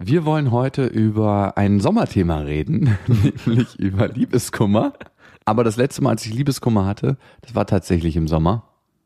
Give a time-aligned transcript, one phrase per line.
[0.00, 2.96] Wir wollen heute über ein Sommerthema reden,
[3.46, 4.92] nämlich über Liebeskummer.
[5.44, 8.64] Aber das letzte Mal, als ich Liebeskummer hatte, das war tatsächlich im Sommer.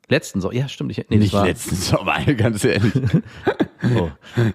[0.08, 0.90] Letzten Sommer, ja stimmt.
[0.90, 2.92] Ich, nee, Nicht war, letzten Sommer, ganz ehrlich.
[3.96, 4.10] Oh.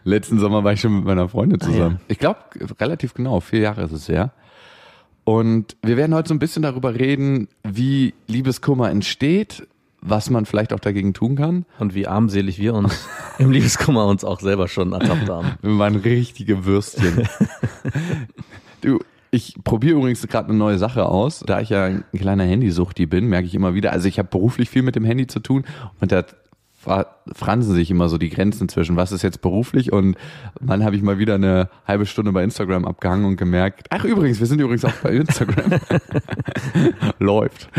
[0.05, 1.97] letzten Sommer war ich schon mit meiner Freundin zusammen.
[1.99, 2.39] Ah, Ich glaube,
[2.79, 4.31] relativ genau, vier Jahre ist es her.
[5.25, 9.67] Und wir werden heute so ein bisschen darüber reden, wie Liebeskummer entsteht,
[10.01, 11.65] was man vielleicht auch dagegen tun kann.
[11.79, 13.07] Und wie armselig wir uns
[13.39, 15.53] im Liebeskummer uns auch selber schon ertappt haben.
[15.61, 17.27] Wir waren richtige Würstchen.
[18.81, 18.99] du,
[19.31, 21.43] ich probiere übrigens gerade eine neue Sache aus.
[21.45, 24.69] Da ich ja ein kleiner Handysuchti bin, merke ich immer wieder, also ich habe beruflich
[24.69, 25.65] viel mit dem Handy zu tun
[25.99, 26.23] und da
[26.79, 30.15] fra- fransen sich immer so die Grenzen zwischen, was ist jetzt beruflich und
[30.61, 34.39] wann habe ich mal wieder eine halbe Stunde bei Instagram abgehangen und gemerkt, ach übrigens,
[34.39, 35.79] wir sind übrigens auch bei Instagram.
[37.19, 37.69] Läuft.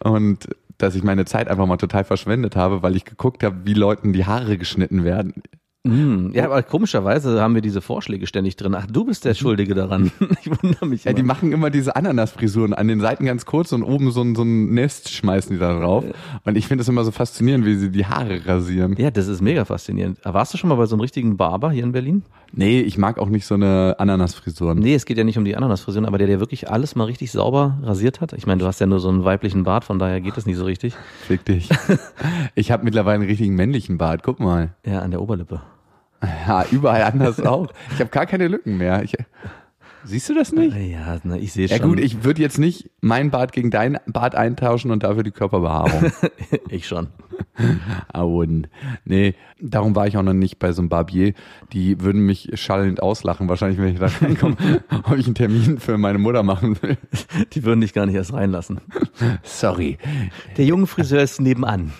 [0.00, 0.48] Und
[0.84, 4.12] dass ich meine Zeit einfach mal total verschwendet habe, weil ich geguckt habe, wie Leuten
[4.12, 5.42] die Haare geschnitten werden.
[5.86, 8.74] Mm, ja, aber komischerweise haben wir diese Vorschläge ständig drin.
[8.74, 10.10] Ach, du bist der Schuldige daran.
[10.40, 11.04] Ich wundere mich.
[11.04, 11.34] Ja, die immer.
[11.34, 14.72] machen immer diese Ananasfrisuren an den Seiten ganz kurz und oben so ein, so ein
[14.74, 16.04] Nest schmeißen die da drauf.
[16.44, 18.94] Und ich finde es immer so faszinierend, wie sie die Haare rasieren.
[18.96, 20.18] ja, das ist mega faszinierend.
[20.24, 22.22] Warst du schon mal bei so einem richtigen Barber hier in Berlin?
[22.52, 24.78] Nee, ich mag auch nicht so eine Ananasfrisuren.
[24.78, 27.32] Nee, es geht ja nicht um die Ananasfrisuren, aber der, der wirklich alles mal richtig
[27.32, 28.32] sauber rasiert hat.
[28.32, 30.56] Ich meine, du hast ja nur so einen weiblichen Bart, von daher geht das nicht
[30.56, 30.94] so richtig.
[31.26, 31.68] Fick dich.
[32.56, 34.22] Ich habe mittlerweile einen richtigen männlichen Bart.
[34.22, 34.74] Guck mal.
[34.86, 35.60] Ja, an der Oberlippe.
[36.46, 37.72] Ja, überall anders auch.
[37.92, 39.02] Ich habe gar keine Lücken mehr.
[39.02, 39.16] Ich,
[40.04, 40.74] siehst du das nicht?
[40.76, 41.88] Ja, na, ich sehe Ja schon.
[41.90, 46.12] gut, ich würde jetzt nicht meinen Bart gegen deinen Bart eintauschen und dafür die Körperbehaarung.
[46.68, 47.08] ich schon.
[48.14, 48.68] Und
[49.04, 51.34] nee, darum war ich auch noch nicht bei so einem Barbier.
[51.72, 54.56] Die würden mich schallend auslachen, wahrscheinlich, wenn ich da reinkomme,
[55.04, 56.96] ob ich einen Termin für meine Mutter machen will.
[57.52, 58.80] Die würden dich gar nicht erst reinlassen.
[59.42, 59.98] Sorry,
[60.56, 61.92] Der junge Friseur ist nebenan.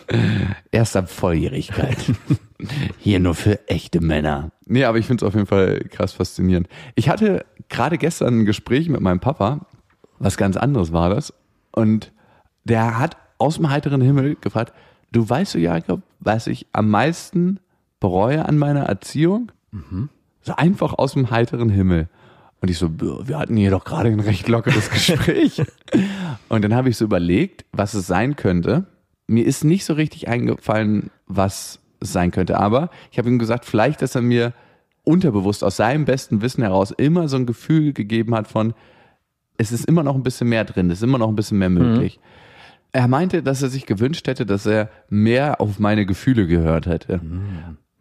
[0.70, 1.98] erst ab Volljährigkeit.
[2.98, 4.50] Hier nur für echte Männer.
[4.66, 6.69] Nee, aber ich finde es auf jeden Fall krass faszinierend.
[6.94, 9.66] Ich hatte gerade gestern ein Gespräch mit meinem Papa,
[10.18, 11.34] was ganz anderes war das.
[11.72, 12.12] Und
[12.64, 14.72] der hat aus dem heiteren Himmel gefragt,
[15.12, 17.58] du weißt du, Jakob, was ich am meisten
[18.00, 19.50] bereue an meiner Erziehung?
[20.42, 22.08] So einfach aus dem heiteren Himmel.
[22.60, 25.62] Und ich so, "Bö, wir hatten hier doch gerade ein recht lockeres Gespräch.
[26.48, 28.86] Und dann habe ich so überlegt, was es sein könnte.
[29.26, 32.58] Mir ist nicht so richtig eingefallen, was es sein könnte.
[32.58, 34.52] Aber ich habe ihm gesagt, vielleicht, dass er mir
[35.04, 38.75] unterbewusst aus seinem besten Wissen heraus immer so ein Gefühl gegeben hat von,
[39.56, 41.70] es ist immer noch ein bisschen mehr drin, es ist immer noch ein bisschen mehr
[41.70, 42.19] möglich.
[42.92, 47.20] Er meinte, dass er sich gewünscht hätte, dass er mehr auf meine Gefühle gehört hätte.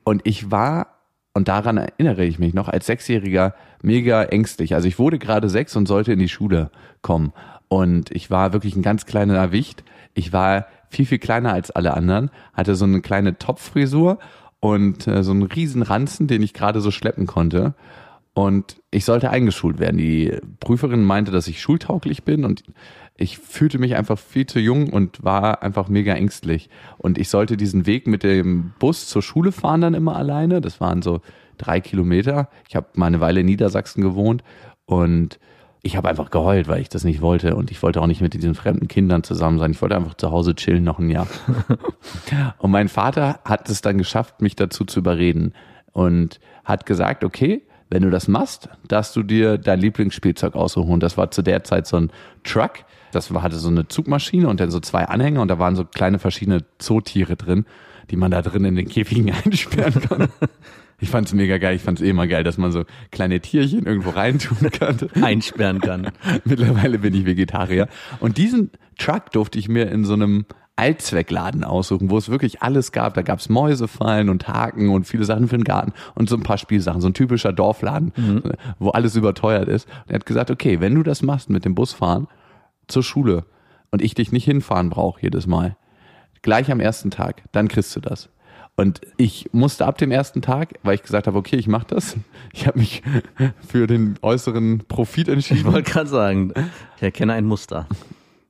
[0.03, 0.87] Und ich war,
[1.33, 4.75] und daran erinnere ich mich noch, als Sechsjähriger mega ängstlich.
[4.75, 6.69] Also ich wurde gerade sechs und sollte in die Schule
[7.01, 7.33] kommen.
[7.67, 9.83] Und ich war wirklich ein ganz kleiner Wicht.
[10.13, 14.19] Ich war viel, viel kleiner als alle anderen, hatte so eine kleine Topfrisur
[14.63, 17.73] und äh, so einen riesen Ranzen, den ich gerade so schleppen konnte.
[18.33, 19.97] Und ich sollte eingeschult werden.
[19.97, 22.63] Die Prüferin meinte, dass ich schultauglich bin und
[23.17, 26.69] ich fühlte mich einfach viel zu jung und war einfach mega ängstlich.
[26.97, 30.61] Und ich sollte diesen Weg mit dem Bus zur Schule fahren dann immer alleine.
[30.61, 31.19] Das waren so
[31.57, 32.47] drei Kilometer.
[32.69, 34.45] Ich habe mal eine Weile in Niedersachsen gewohnt
[34.85, 35.39] und
[35.85, 37.55] ich habe einfach geheult, weil ich das nicht wollte.
[37.55, 39.71] Und ich wollte auch nicht mit diesen fremden Kindern zusammen sein.
[39.71, 41.27] Ich wollte einfach zu Hause chillen noch ein Jahr.
[42.57, 45.53] und mein Vater hat es dann geschafft, mich dazu zu überreden
[45.91, 50.93] und hat gesagt, okay, wenn du das machst, darfst du dir dein Lieblingsspielzeug aussuchen.
[50.93, 52.11] Und das war zu der Zeit so ein
[52.45, 52.85] Truck.
[53.11, 56.17] Das hatte so eine Zugmaschine und dann so zwei Anhänger und da waren so kleine
[56.17, 57.65] verschiedene Zootiere drin,
[58.09, 60.29] die man da drin in den Käfigen einsperren kann.
[61.03, 61.75] Ich fand's mega geil.
[61.75, 64.97] Ich fand's eh immer geil, dass man so kleine Tierchen irgendwo reintun kann.
[65.21, 66.11] Einsperren kann.
[66.45, 67.89] Mittlerweile bin ich Vegetarier.
[68.21, 70.45] Und diesen Truck durfte ich mir in so einem
[70.77, 73.15] Allzweckladen aussuchen, wo es wirklich alles gab.
[73.15, 76.57] Da gab's Mäusefallen und Haken und viele Sachen für den Garten und so ein paar
[76.57, 77.01] Spielsachen.
[77.01, 78.13] So ein typischer Dorfladen,
[78.79, 79.89] wo alles überteuert ist.
[80.05, 82.29] Und er hat gesagt, okay, wenn du das machst mit dem Busfahren
[82.87, 83.43] zur Schule
[83.91, 85.75] und ich dich nicht hinfahren brauche jedes Mal,
[86.43, 88.29] gleich am ersten Tag, dann kriegst du das.
[88.75, 92.15] Und ich musste ab dem ersten Tag, weil ich gesagt habe, okay, ich mache das.
[92.53, 93.03] Ich habe mich
[93.67, 95.65] für den äußeren Profit Ich entschieden.
[95.71, 96.53] wollte gerade sagen,
[96.97, 97.87] ich erkenne ein Muster.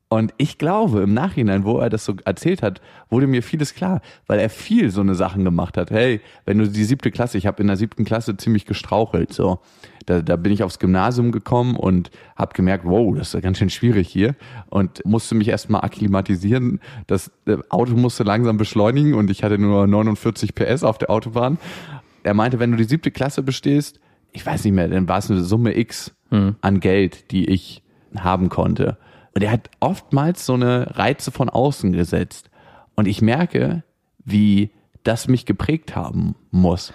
[0.08, 4.00] Und ich glaube, im Nachhinein, wo er das so erzählt hat, wurde mir vieles klar,
[4.28, 5.90] weil er viel so eine Sachen gemacht hat.
[5.90, 9.60] Hey, wenn du die siebte Klasse, ich habe in der siebten Klasse ziemlich gestrauchelt, so.
[10.06, 13.58] Da, da bin ich aufs Gymnasium gekommen und habe gemerkt, wow, das ist ja ganz
[13.58, 14.36] schön schwierig hier
[14.70, 16.80] und musste mich erstmal akklimatisieren.
[17.08, 17.32] Das
[17.70, 21.58] Auto musste langsam beschleunigen und ich hatte nur 49 PS auf der Autobahn.
[22.24, 24.00] Er meinte, wenn du die siebte Klasse bestehst,
[24.32, 26.14] ich weiß nicht mehr, dann war es eine Summe X
[26.62, 27.84] an Geld, die ich
[28.18, 28.98] haben konnte.
[29.36, 32.50] Und er hat oftmals so eine Reize von außen gesetzt.
[32.96, 33.84] Und ich merke,
[34.26, 34.72] wie
[35.04, 36.94] das mich geprägt haben muss.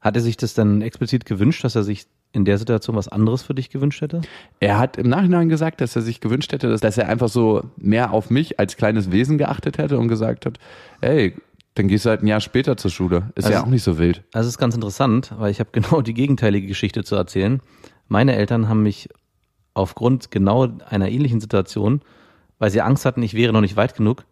[0.00, 3.42] Hat er sich das dann explizit gewünscht, dass er sich in der Situation was anderes
[3.42, 4.20] für dich gewünscht hätte?
[4.60, 7.62] Er hat im Nachhinein gesagt, dass er sich gewünscht hätte, dass, dass er einfach so
[7.76, 10.58] mehr auf mich als kleines Wesen geachtet hätte und gesagt hat,
[11.00, 11.34] hey,
[11.74, 13.30] dann gehst du halt ein Jahr später zur Schule.
[13.34, 14.22] Ist ja Also- auch nicht so wild.
[14.32, 17.60] Also es ist ganz interessant, weil ich habe genau die gegenteilige Geschichte zu erzählen.
[18.08, 19.08] Meine Eltern haben mich
[19.74, 22.00] aufgrund genau einer ähnlichen Situation,
[22.58, 24.24] weil sie Angst hatten, ich wäre noch nicht weit genug,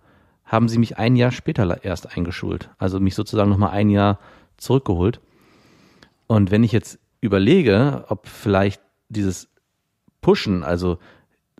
[0.44, 2.70] haben sie mich ein Jahr später erst eingeschult.
[2.78, 4.18] Also mich sozusagen nochmal ein Jahr
[4.56, 5.20] zurückgeholt.
[6.28, 9.48] Und wenn ich jetzt überlege, ob vielleicht dieses
[10.20, 10.98] Pushen, also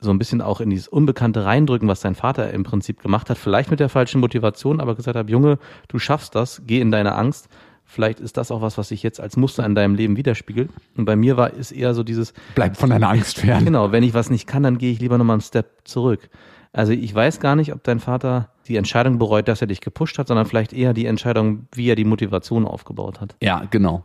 [0.01, 3.39] so ein bisschen auch in dieses Unbekannte reindrücken, was dein Vater im Prinzip gemacht hat,
[3.39, 7.17] vielleicht mit der falschen Motivation, aber gesagt hat, Junge, du schaffst das, geh in deine
[7.17, 7.49] Angst.
[7.85, 10.71] Vielleicht ist das auch was, was sich jetzt als Muster in deinem Leben widerspiegelt.
[10.97, 13.65] Und bei mir war ist eher so dieses, Bleib von deiner Angst fern.
[13.65, 16.29] genau, wenn ich was nicht kann, dann gehe ich lieber nochmal einen Step zurück.
[16.73, 20.19] Also ich weiß gar nicht, ob dein Vater die Entscheidung bereut, dass er dich gepusht
[20.19, 23.37] hat, sondern vielleicht eher die Entscheidung, wie er die Motivation aufgebaut hat.
[23.43, 24.05] Ja, genau.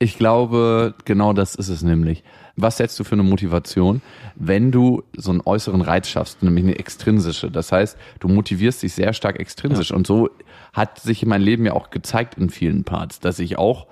[0.00, 2.22] Ich glaube, genau das ist es nämlich.
[2.54, 4.00] Was setzt du für eine Motivation,
[4.36, 7.50] wenn du so einen äußeren Reiz schaffst, nämlich eine extrinsische?
[7.50, 9.90] Das heißt, du motivierst dich sehr stark extrinsisch.
[9.90, 10.30] Und so
[10.72, 13.88] hat sich mein Leben ja auch gezeigt in vielen Parts, dass ich auch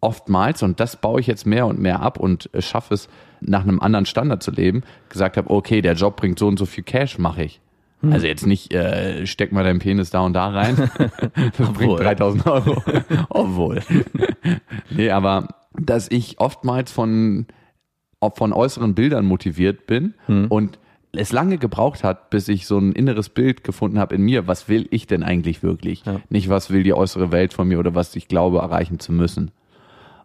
[0.00, 3.08] oftmals, und das baue ich jetzt mehr und mehr ab und schaffe es,
[3.40, 6.66] nach einem anderen Standard zu leben, gesagt habe, okay, der Job bringt so und so
[6.66, 7.60] viel Cash, mache ich.
[8.02, 10.76] Also jetzt nicht, äh, steck mal deinen Penis da und da rein.
[11.56, 12.04] Das bringt Obwohl.
[12.04, 12.82] 3000 Euro.
[13.28, 13.80] Obwohl.
[14.90, 15.48] nee, aber
[15.78, 17.46] dass ich oftmals von,
[18.34, 20.14] von äußeren Bildern motiviert bin
[20.48, 20.78] und
[21.12, 24.68] es lange gebraucht hat, bis ich so ein inneres Bild gefunden habe in mir, was
[24.68, 26.04] will ich denn eigentlich wirklich?
[26.04, 26.20] Ja.
[26.28, 29.50] Nicht, was will die äußere Welt von mir oder was ich glaube, erreichen zu müssen.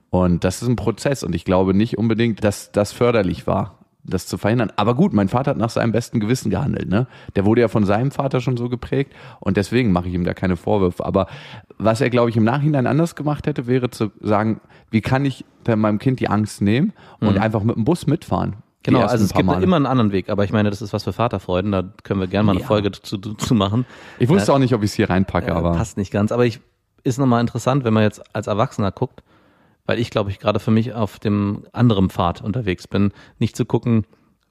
[0.09, 4.27] Und das ist ein Prozess und ich glaube nicht unbedingt, dass das förderlich war, das
[4.27, 4.71] zu verhindern.
[4.75, 6.89] Aber gut, mein Vater hat nach seinem besten Gewissen gehandelt.
[6.89, 7.07] Ne?
[7.35, 10.33] Der wurde ja von seinem Vater schon so geprägt und deswegen mache ich ihm da
[10.33, 11.05] keine Vorwürfe.
[11.05, 11.27] Aber
[11.77, 14.61] was er, glaube ich, im Nachhinein anders gemacht hätte, wäre zu sagen,
[14.91, 18.57] wie kann ich meinem Kind die Angst nehmen und einfach mit dem Bus mitfahren?
[18.83, 19.63] Genau, also es gibt Male.
[19.63, 22.27] immer einen anderen Weg, aber ich meine, das ist was für Vaterfreuden, da können wir
[22.27, 22.67] gerne mal eine Ja.
[22.67, 23.83] Folge zu, zu machen.
[24.19, 26.45] Ich wusste auch nicht, ob ich es hier reinpacke, Äh, aber passt nicht ganz, aber
[26.45, 26.59] ich
[27.03, 29.23] ist nochmal interessant, wenn man jetzt als Erwachsener guckt,
[29.85, 33.65] weil ich glaube ich gerade für mich auf dem anderen Pfad unterwegs bin, nicht zu
[33.65, 34.05] gucken,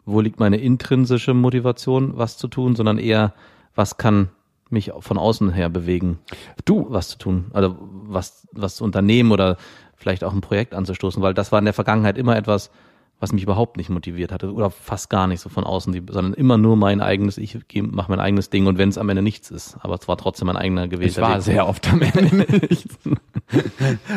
[0.07, 3.35] wo liegt meine intrinsische Motivation, was zu tun, sondern eher,
[3.75, 4.29] was kann
[4.71, 6.19] mich von außen her bewegen,
[6.65, 9.57] du, was zu tun, also was, was zu unternehmen oder
[9.97, 12.71] vielleicht auch ein Projekt anzustoßen, weil das war in der Vergangenheit immer etwas,
[13.21, 16.59] was mich überhaupt nicht motiviert hatte oder fast gar nicht so von außen, sondern immer
[16.59, 19.77] nur mein eigenes, ich mache mein eigenes Ding und wenn es am Ende nichts ist,
[19.81, 21.43] aber es war trotzdem mein eigener es gewählter war Weg.
[21.43, 22.35] sehr oft am Ende
[22.69, 22.99] nichts.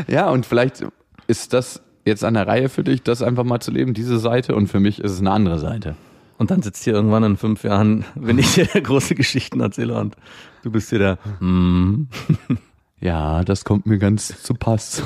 [0.08, 0.86] ja, und vielleicht
[1.27, 4.56] ist das jetzt an der Reihe für dich, das einfach mal zu leben, diese Seite,
[4.56, 5.95] und für mich ist es eine andere Seite.
[6.38, 10.15] Und dann sitzt hier irgendwann in fünf Jahren, wenn ich dir große Geschichten erzähle und
[10.63, 12.07] du bist hier der, hm,
[13.00, 15.03] Ja, das kommt mir ganz zu Pass.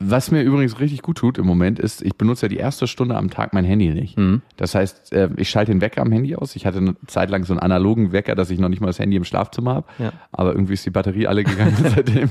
[0.00, 3.16] Was mir übrigens richtig gut tut im Moment ist, ich benutze ja die erste Stunde
[3.16, 4.18] am Tag mein Handy nicht.
[4.56, 6.56] Das heißt, äh, ich schalte den Wecker am Handy aus.
[6.56, 8.98] Ich hatte eine Zeit lang so einen analogen Wecker, dass ich noch nicht mal das
[8.98, 9.86] Handy im Schlafzimmer habe.
[9.98, 10.12] Ja.
[10.32, 12.28] Aber irgendwie ist die Batterie alle gegangen seitdem.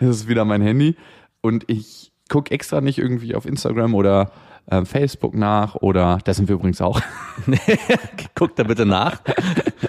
[0.00, 0.94] Das ist wieder mein Handy.
[1.42, 4.32] Und ich gucke extra nicht irgendwie auf Instagram oder
[4.66, 7.00] äh, Facebook nach oder, das sind wir übrigens auch,
[8.34, 9.20] guck da bitte nach.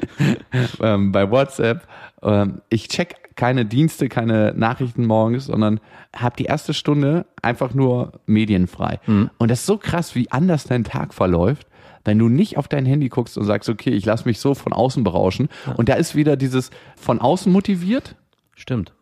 [0.82, 1.88] ähm, bei WhatsApp.
[2.22, 5.80] Ähm, ich check keine Dienste, keine Nachrichten morgens, sondern
[6.16, 9.00] habe die erste Stunde einfach nur medienfrei.
[9.38, 11.68] Und das ist so krass, wie anders dein Tag verläuft,
[12.06, 14.72] wenn du nicht auf dein Handy guckst und sagst, okay, ich lasse mich so von
[14.72, 15.50] außen berauschen.
[15.78, 18.16] Und da ist wieder dieses von außen motiviert
[18.56, 18.94] Stimmt.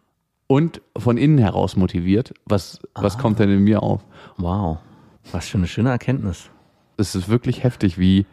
[0.52, 2.34] Und von innen heraus motiviert.
[2.46, 4.04] Was, was kommt denn in mir auf?
[4.38, 4.80] Wow.
[5.32, 6.50] Was für eine schöne Erkenntnis.
[6.98, 8.26] es ist wirklich heftig, wie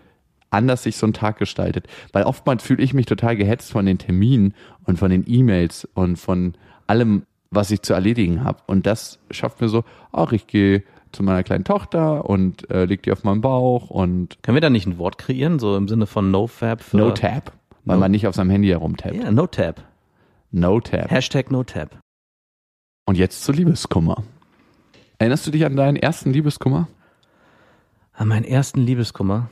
[0.51, 1.87] anders sich so ein Tag gestaltet.
[2.13, 6.17] Weil oftmals fühle ich mich total gehetzt von den Terminen und von den E-Mails und
[6.17, 6.55] von
[6.89, 8.59] allem, was ich zu erledigen habe.
[8.67, 10.83] Und das schafft mir so, ach, ich gehe
[11.13, 14.71] zu meiner kleinen Tochter und äh, leg die auf meinen Bauch und Können wir da
[14.71, 16.83] nicht ein Wort kreieren, so im Sinne von NoFab?
[16.83, 17.53] Für No Tap,
[17.85, 19.15] weil No- man nicht auf seinem Handy herumtappt.
[19.15, 19.85] Ja, NoTab.
[20.51, 21.11] No Tap.
[21.11, 21.99] Hashtag NoTab.
[23.09, 24.23] Und jetzt zu Liebeskummer.
[25.17, 26.89] Erinnerst du dich an deinen ersten Liebeskummer?
[28.13, 29.49] An meinen ersten Liebeskummer.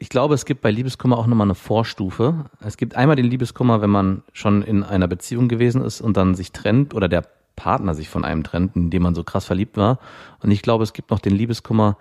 [0.00, 2.46] ich glaube, es gibt bei Liebeskummer auch nochmal eine Vorstufe.
[2.58, 6.34] Es gibt einmal den Liebeskummer, wenn man schon in einer Beziehung gewesen ist und dann
[6.34, 7.22] sich trennt oder der
[7.54, 10.00] Partner sich von einem trennt, in dem man so krass verliebt war.
[10.42, 11.96] Und ich glaube, es gibt noch den Liebeskummer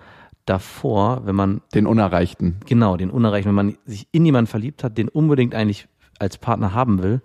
[0.48, 2.56] davor, wenn man Den Unerreichten.
[2.65, 5.88] Genau, den Unerreichten, wenn man sich in jemanden verliebt hat, den unbedingt eigentlich
[6.18, 7.22] als Partner haben will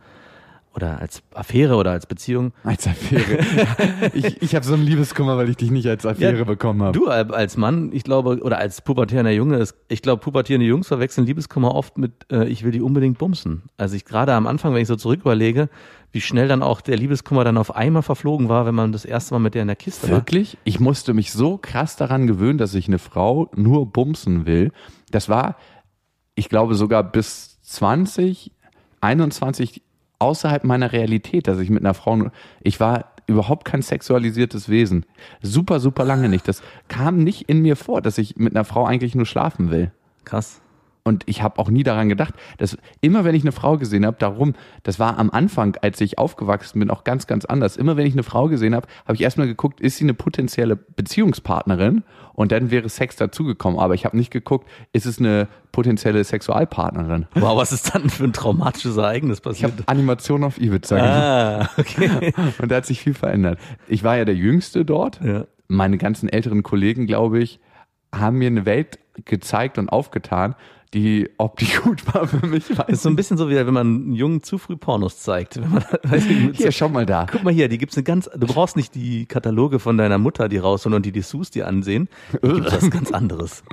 [0.75, 2.53] oder als Affäre oder als Beziehung.
[2.63, 3.39] Als Affäre.
[4.15, 6.93] ich ich habe so einen Liebeskummer, weil ich dich nicht als Affäre Ja, bekommen habe.
[6.97, 10.87] Du al- als Mann, ich glaube, oder als pubertierender Junge, ist, ich glaube, pubertierende Jungs
[10.87, 13.63] verwechseln Liebeskummer oft mit, äh, ich will die unbedingt bumsen.
[13.77, 15.69] Also ich gerade am Anfang, wenn ich so zurück überlege,
[16.13, 19.35] wie schnell dann auch der Liebeskummer dann auf einmal verflogen war, wenn man das erste
[19.35, 20.19] Mal mit der in der Kiste war.
[20.19, 20.57] Wirklich?
[20.65, 24.71] Ich musste mich so krass daran gewöhnen, dass ich eine Frau nur bumsen will.
[25.11, 25.57] Das war,
[26.35, 28.53] ich glaube, sogar bis 20,
[29.01, 29.83] 21
[30.19, 35.05] außerhalb meiner Realität, dass ich mit einer Frau, ich war überhaupt kein sexualisiertes Wesen.
[35.43, 36.49] Super, super lange nicht.
[36.49, 39.93] Das kam nicht in mir vor, dass ich mit einer Frau eigentlich nur schlafen will.
[40.25, 40.61] Krass.
[41.09, 44.19] Und ich habe auch nie daran gedacht, dass immer wenn ich eine Frau gesehen habe,
[44.19, 47.77] darum, das war am Anfang, als ich aufgewachsen bin, auch ganz, ganz anders.
[47.77, 50.77] Immer wenn ich eine Frau gesehen habe, habe ich erstmal geguckt, ist sie eine potenzielle
[50.77, 52.05] Beziehungspartnerin?
[52.35, 53.81] Und dann wäre Sex dazugekommen.
[53.81, 57.27] Aber ich habe nicht geguckt, ist es eine potenzielle Sexualpartnerin?
[57.35, 59.73] Wow, was ist dann für ein traumatisches Ereignis Ich passiert?
[59.73, 62.33] habe Animation auf Ibiza ah, okay.
[62.62, 63.59] Und da hat sich viel verändert.
[63.88, 65.21] Ich war ja der Jüngste dort.
[65.25, 65.47] Ja.
[65.69, 67.61] Meine ganzen älteren Kollegen, glaube ich,
[68.15, 70.55] haben mir eine Welt gezeigt und aufgetan,
[70.95, 73.73] die, ob die gut war für mich, weiß Ist so ein bisschen so, wie wenn
[73.75, 75.61] man einen Jungen zu früh Pornos zeigt.
[75.61, 76.25] Man, ich,
[76.57, 77.26] Hier, so, schau mal da.
[77.30, 80.49] guck mal hier, die gibt's eine ganz, du brauchst nicht die Kataloge von deiner Mutter,
[80.49, 82.09] die rausholen und die Dessous dir ansehen.
[82.33, 83.62] Da gibt's was ganz anderes.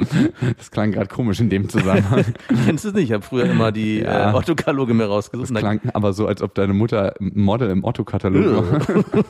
[0.58, 2.26] Das klang gerade komisch in dem Zusammenhang.
[2.66, 3.06] Kennst du es nicht?
[3.06, 4.32] Ich habe früher immer die Ja.
[4.32, 5.50] äh, Otto-Kataloge mir rausgesucht.
[5.52, 8.80] Das klang aber so, als ob deine Mutter Model im Otto-Katalog war.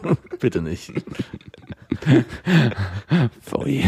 [0.03, 0.91] dann, bitte nicht.
[3.41, 3.83] Pfui.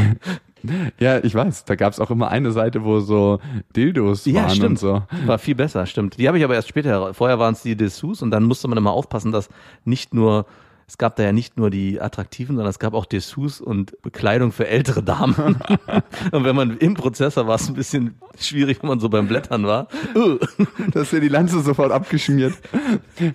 [1.00, 1.66] Ja, ich weiß.
[1.66, 3.40] Da gab's auch immer eine Seite, wo so
[3.76, 5.04] Dildos waren und so.
[5.26, 6.18] War viel besser, stimmt.
[6.18, 7.14] Die habe ich aber erst später.
[7.14, 9.50] Vorher waren es die Dessous und dann musste man immer aufpassen, dass
[9.86, 10.46] nicht nur
[10.89, 14.53] es gab da ja nicht nur die attraktiven, sondern es gab auch Dessous und Bekleidung
[14.53, 15.36] für ältere Damen.
[16.32, 19.65] und wenn man im Prozessor war es ein bisschen schwierig, wenn man so beim Blättern
[19.65, 19.88] war.
[20.15, 20.38] Uh.
[20.91, 22.53] Da ist ja die Lanze sofort abgeschmiert.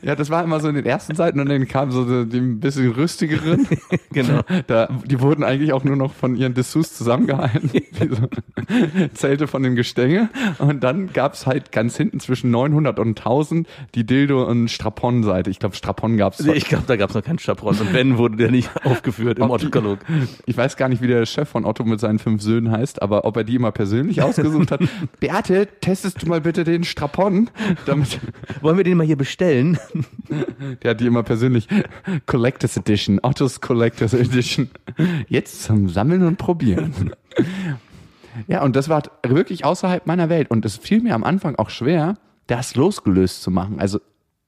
[0.03, 2.61] Ja, das war immer so in den ersten Seiten und dann kamen so die, ein
[2.61, 3.69] bisschen rüstigeren.
[4.13, 4.41] genau.
[4.67, 7.71] Da, die wurden eigentlich auch nur noch von ihren Dessous zusammengehalten.
[7.73, 8.29] Wie so
[9.13, 10.31] Zelte von dem Gestänge.
[10.59, 15.51] Und dann gab's halt ganz hinten zwischen 900 und 1000 die Dildo- und Strapon-Seite.
[15.51, 17.77] Ich glaube, Strapon gab's Nee, Ich glaube, da gab es noch keinen Chaperon.
[17.79, 19.99] Und wenn, wurde der nicht aufgeführt im Otto-Katalog.
[20.47, 23.25] Ich weiß gar nicht, wie der Chef von Otto mit seinen fünf Söhnen heißt, aber
[23.25, 24.81] ob er die immer persönlich ausgesucht hat.
[25.21, 27.51] Beate, testest du mal bitte den Strapon?
[27.87, 28.21] Damit,
[28.61, 29.79] Wollen wir den mal hier bestellen?
[30.83, 31.69] der hat die immer persönlich.
[32.27, 34.71] Collectors Edition, Ottos Collectors Edition.
[35.29, 37.13] Jetzt zum Sammeln und Probieren.
[38.47, 40.51] Ja, und das war wirklich außerhalb meiner Welt.
[40.51, 43.81] Und es fiel mir am Anfang auch schwer, das losgelöst zu machen.
[43.81, 44.01] Also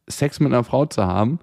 [0.06, 1.38] Sex mit einer Frau zu haben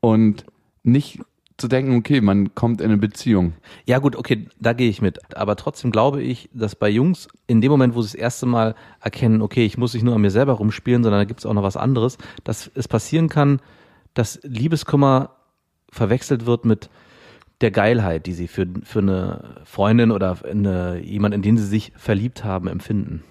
[0.00, 0.44] und
[0.90, 1.20] nicht
[1.58, 3.54] zu denken, okay, man kommt in eine Beziehung.
[3.84, 5.36] Ja gut, okay, da gehe ich mit.
[5.36, 8.76] Aber trotzdem glaube ich, dass bei Jungs in dem Moment, wo sie das erste Mal
[9.00, 11.54] erkennen, okay, ich muss nicht nur an mir selber rumspielen, sondern da gibt es auch
[11.54, 13.60] noch was anderes, dass es passieren kann,
[14.14, 15.30] dass Liebeskummer
[15.90, 16.90] verwechselt wird mit
[17.60, 21.92] der Geilheit, die sie für, für eine Freundin oder eine, jemand, in den sie sich
[21.96, 23.24] verliebt haben, empfinden.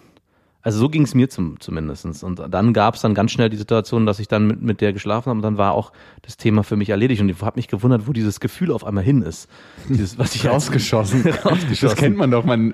[0.67, 2.23] Also so ging es mir zum, zumindestens.
[2.23, 4.91] Und dann gab es dann ganz schnell die Situation, dass ich dann mit, mit der
[4.91, 5.93] geschlafen habe und dann war auch
[6.23, 7.21] das Thema für mich erledigt.
[7.21, 9.49] Und ich habe mich gewundert, wo dieses Gefühl auf einmal hin ist.
[9.87, 11.25] Dieses, was ich Rausgeschossen.
[11.45, 11.87] Rausgeschossen.
[11.87, 12.43] Das kennt man doch.
[12.43, 12.73] Man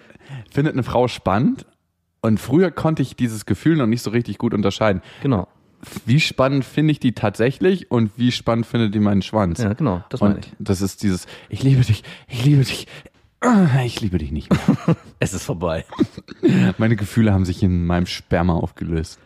[0.50, 1.68] findet eine Frau spannend.
[2.22, 5.04] Und früher konnte ich dieses Gefühl noch nicht so richtig gut unterscheiden.
[5.22, 5.48] Genau.
[6.04, 9.62] Wie spannend finde ich die tatsächlich und wie spannend findet die meinen Schwanz?
[9.62, 10.04] Ja, genau.
[10.10, 10.52] Das meine ich.
[10.58, 12.88] das ist dieses, ich liebe dich, ich liebe dich,
[13.86, 14.96] ich liebe dich nicht mehr.
[15.20, 15.86] Es ist vorbei.
[16.78, 19.20] Meine Gefühle haben sich in meinem Sperma aufgelöst.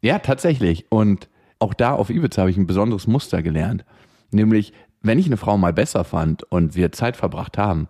[0.00, 0.86] Ja, tatsächlich.
[0.90, 1.28] Und
[1.60, 3.84] auch da auf Ibiza habe ich ein besonderes Muster gelernt.
[4.32, 7.88] Nämlich, wenn ich eine Frau mal besser fand und wir Zeit verbracht haben,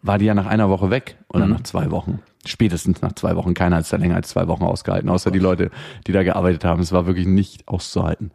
[0.00, 2.20] war die ja nach einer Woche weg oder nach zwei Wochen.
[2.46, 3.54] Spätestens nach zwei Wochen.
[3.54, 5.70] Keiner hat es da länger als zwei Wochen ausgehalten, außer die Leute,
[6.06, 6.80] die da gearbeitet haben.
[6.80, 8.32] Es war wirklich nicht auszuhalten.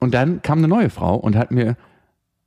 [0.00, 1.76] Und dann kam eine neue Frau und hat mir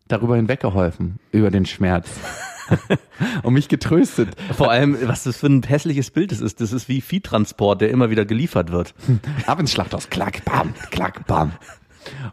[0.07, 2.09] darüber hinweggeholfen, über den Schmerz.
[3.43, 4.29] und mich getröstet.
[4.55, 6.61] Vor allem, was das für ein hässliches Bild das ist.
[6.61, 8.93] Das ist wie Viehtransport, der immer wieder geliefert wird.
[9.45, 11.53] Ab ins Schlachthaus, klack, bam, klack, bam.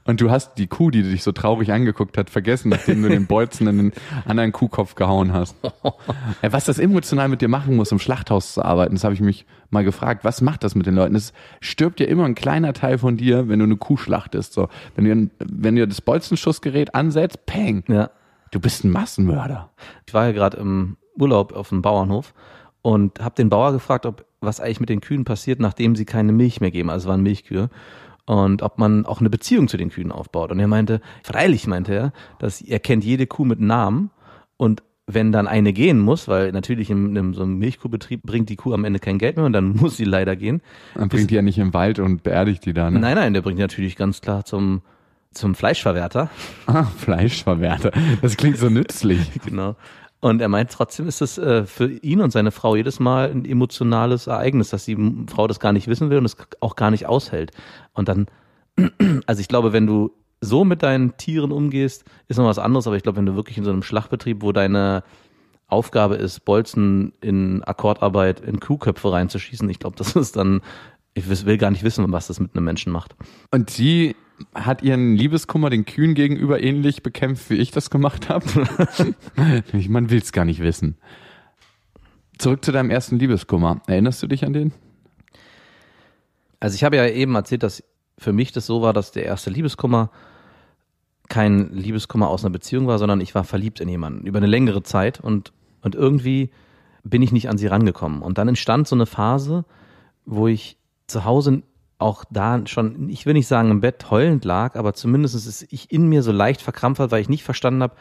[0.04, 3.26] Und du hast die Kuh, die dich so traurig angeguckt hat, vergessen, nachdem du den
[3.26, 3.92] Bolzen in den
[4.26, 5.56] anderen Kuhkopf gehauen hast.
[5.62, 9.20] Ja, Was das emotional mit dir machen muss, im Schlachthaus zu arbeiten, das habe ich
[9.20, 10.24] mich mal gefragt.
[10.24, 11.14] Was macht das mit den Leuten?
[11.14, 14.52] Es stirbt ja immer ein kleiner Teil von dir, wenn du eine Kuh schlachtest.
[14.52, 18.10] So, wenn du, wenn du das Bolzenschussgerät ansetzt, peng, Ja.
[18.52, 19.70] Du bist ein Massenmörder.
[20.06, 22.32] Ich war ja gerade im Urlaub auf dem Bauernhof
[22.82, 26.32] und habe den Bauer gefragt, ob was eigentlich mit den Kühen passiert, nachdem sie keine
[26.32, 26.90] Milch mehr geben.
[26.90, 27.70] Also es waren Milchkühe.
[28.24, 30.52] Und ob man auch eine Beziehung zu den Kühen aufbaut.
[30.52, 34.10] Und er meinte, freilich meinte er, dass er kennt jede Kuh mit Namen
[34.56, 38.56] und wenn dann eine gehen muss, weil natürlich in, in so einem Milchkuhbetrieb bringt die
[38.56, 40.62] Kuh am Ende kein Geld mehr und dann muss sie leider gehen.
[40.94, 43.00] Dann bringt die ja nicht im Wald und beerdigt die da, ne?
[43.00, 44.82] Nein, nein, der bringt die natürlich ganz klar zum,
[45.32, 46.30] zum Fleischverwerter.
[46.66, 47.90] Ah, Fleischverwerter.
[48.22, 49.30] Das klingt so nützlich.
[49.44, 49.76] genau.
[50.20, 53.44] Und er meint, trotzdem ist es äh, für ihn und seine Frau jedes Mal ein
[53.44, 54.96] emotionales Ereignis, dass die
[55.26, 57.50] Frau das gar nicht wissen will und es auch gar nicht aushält.
[57.92, 58.26] Und dann,
[59.26, 62.96] also ich glaube, wenn du so mit deinen Tieren umgehst, ist noch was anderes, aber
[62.96, 65.02] ich glaube, wenn du wirklich in so einem Schlachtbetrieb, wo deine
[65.66, 70.60] Aufgabe ist, Bolzen in Akkordarbeit in Kuhköpfe reinzuschießen, ich glaube, das ist dann,
[71.14, 73.14] ich will gar nicht wissen, was das mit einem Menschen macht.
[73.50, 74.16] Und sie
[74.54, 78.46] hat ihren Liebeskummer den Kühen gegenüber ähnlich bekämpft, wie ich das gemacht habe.
[79.88, 80.96] Man will es gar nicht wissen.
[82.38, 83.82] Zurück zu deinem ersten Liebeskummer.
[83.86, 84.72] Erinnerst du dich an den?
[86.60, 87.84] Also ich habe ja eben erzählt, dass
[88.18, 90.10] für mich das so war, dass der erste Liebeskummer
[91.28, 94.82] kein Liebeskummer aus einer Beziehung war, sondern ich war verliebt in jemanden über eine längere
[94.82, 95.52] Zeit und,
[95.82, 96.50] und irgendwie
[97.04, 98.22] bin ich nicht an sie rangekommen.
[98.22, 99.64] Und dann entstand so eine Phase,
[100.24, 100.76] wo ich
[101.12, 101.62] zu Hause
[101.98, 105.92] auch da schon, ich will nicht sagen im Bett heulend lag, aber zumindest ist ich
[105.92, 107.94] in mir so leicht verkrampft, weil ich nicht verstanden habe,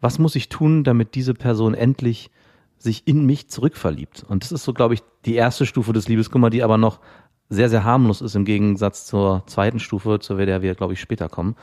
[0.00, 2.30] was muss ich tun, damit diese Person endlich
[2.78, 4.24] sich in mich zurückverliebt.
[4.28, 7.00] Und das ist so, glaube ich, die erste Stufe des Liebeskummer, die aber noch
[7.48, 11.28] sehr, sehr harmlos ist im Gegensatz zur zweiten Stufe, zu der wir, glaube ich, später
[11.28, 11.56] kommen.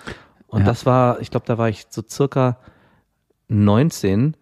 [0.47, 0.65] Und ja.
[0.65, 2.57] das war, ich glaube, da war ich so circa
[3.49, 4.35] 19,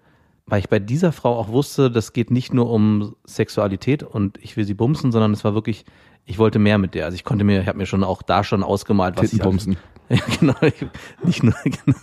[0.52, 4.58] weil ich bei dieser Frau auch wusste, das geht nicht nur um Sexualität und ich
[4.58, 5.86] will sie bumsen, sondern es war wirklich,
[6.26, 7.06] ich wollte mehr mit der.
[7.06, 9.78] Also ich konnte mir, ich habe mir schon auch da schon ausgemalt, was ich bumsen.
[10.10, 10.56] Ja, genau.
[10.62, 10.86] Ich,
[11.24, 11.54] nicht nur.
[11.64, 11.98] Genau.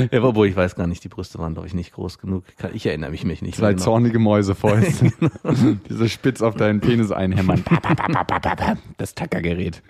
[0.10, 2.42] ja, obwohl ich weiß gar nicht, die Brüste waren, glaube ich, nicht groß genug.
[2.72, 3.56] Ich erinnere mich, mich nicht.
[3.56, 3.84] Zwei genau.
[3.84, 5.12] zornige Mäusefäuste.
[5.20, 5.76] genau.
[5.88, 7.62] Diese Spitz auf deinen Penis einhämmern.
[8.96, 9.80] Das Tackergerät.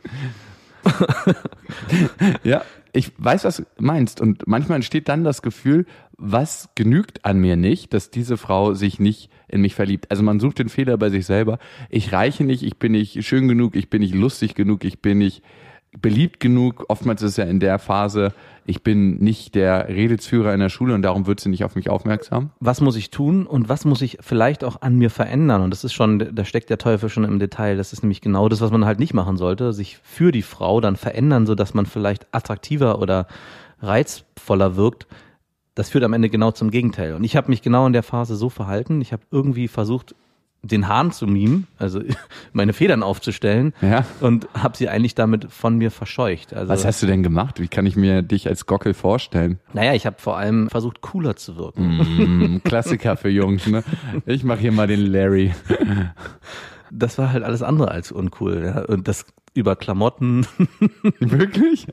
[2.44, 2.62] ja,
[2.96, 4.20] ich weiß, was du meinst.
[4.20, 5.86] Und manchmal entsteht dann das Gefühl,
[6.16, 10.10] was genügt an mir nicht, dass diese Frau sich nicht in mich verliebt.
[10.10, 11.58] Also man sucht den Fehler bei sich selber.
[11.90, 15.18] Ich reiche nicht, ich bin nicht schön genug, ich bin nicht lustig genug, ich bin
[15.18, 15.42] nicht
[16.00, 16.84] beliebt genug.
[16.88, 18.32] Oftmals ist es ja in der Phase,
[18.64, 21.88] ich bin nicht der Redelsführer in der Schule und darum wird sie nicht auf mich
[21.88, 22.50] aufmerksam.
[22.58, 25.62] Was muss ich tun und was muss ich vielleicht auch an mir verändern?
[25.62, 27.76] Und das ist schon, da steckt der Teufel schon im Detail.
[27.76, 30.80] Das ist nämlich genau das, was man halt nicht machen sollte, sich für die Frau
[30.80, 33.28] dann verändern, so dass man vielleicht attraktiver oder
[33.80, 35.06] reizvoller wirkt.
[35.76, 37.14] Das führt am Ende genau zum Gegenteil.
[37.14, 39.00] Und ich habe mich genau in der Phase so verhalten.
[39.00, 40.14] Ich habe irgendwie versucht,
[40.62, 42.00] den Hahn zu mimen, also
[42.52, 44.04] meine Federn aufzustellen ja.
[44.20, 46.54] und habe sie eigentlich damit von mir verscheucht.
[46.54, 47.60] Also, Was hast du denn gemacht?
[47.60, 49.58] Wie kann ich mir dich als Gockel vorstellen?
[49.72, 52.56] Naja, ich habe vor allem versucht, cooler zu wirken.
[52.56, 53.84] Mm, Klassiker für Jungs, ne?
[54.24, 55.54] Ich mache hier mal den Larry.
[56.92, 58.62] Das war halt alles andere als uncool.
[58.64, 58.84] Ja?
[58.84, 60.46] Und das über Klamotten.
[61.18, 61.88] Wirklich?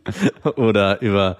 [0.55, 1.37] Oder über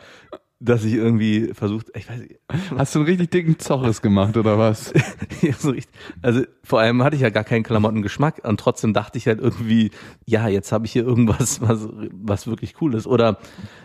[0.63, 2.39] dass ich irgendwie versucht, ich weiß nicht.
[2.78, 4.93] Hast du einen richtig dicken Zoches gemacht oder was?
[5.41, 5.93] ja, so richtig.
[6.21, 9.91] Also vor allem hatte ich ja gar keinen Klamottengeschmack und trotzdem dachte ich halt irgendwie,
[10.26, 13.08] ja, jetzt habe ich hier irgendwas, was, was wirklich cool ist.
[13.08, 13.39] Oder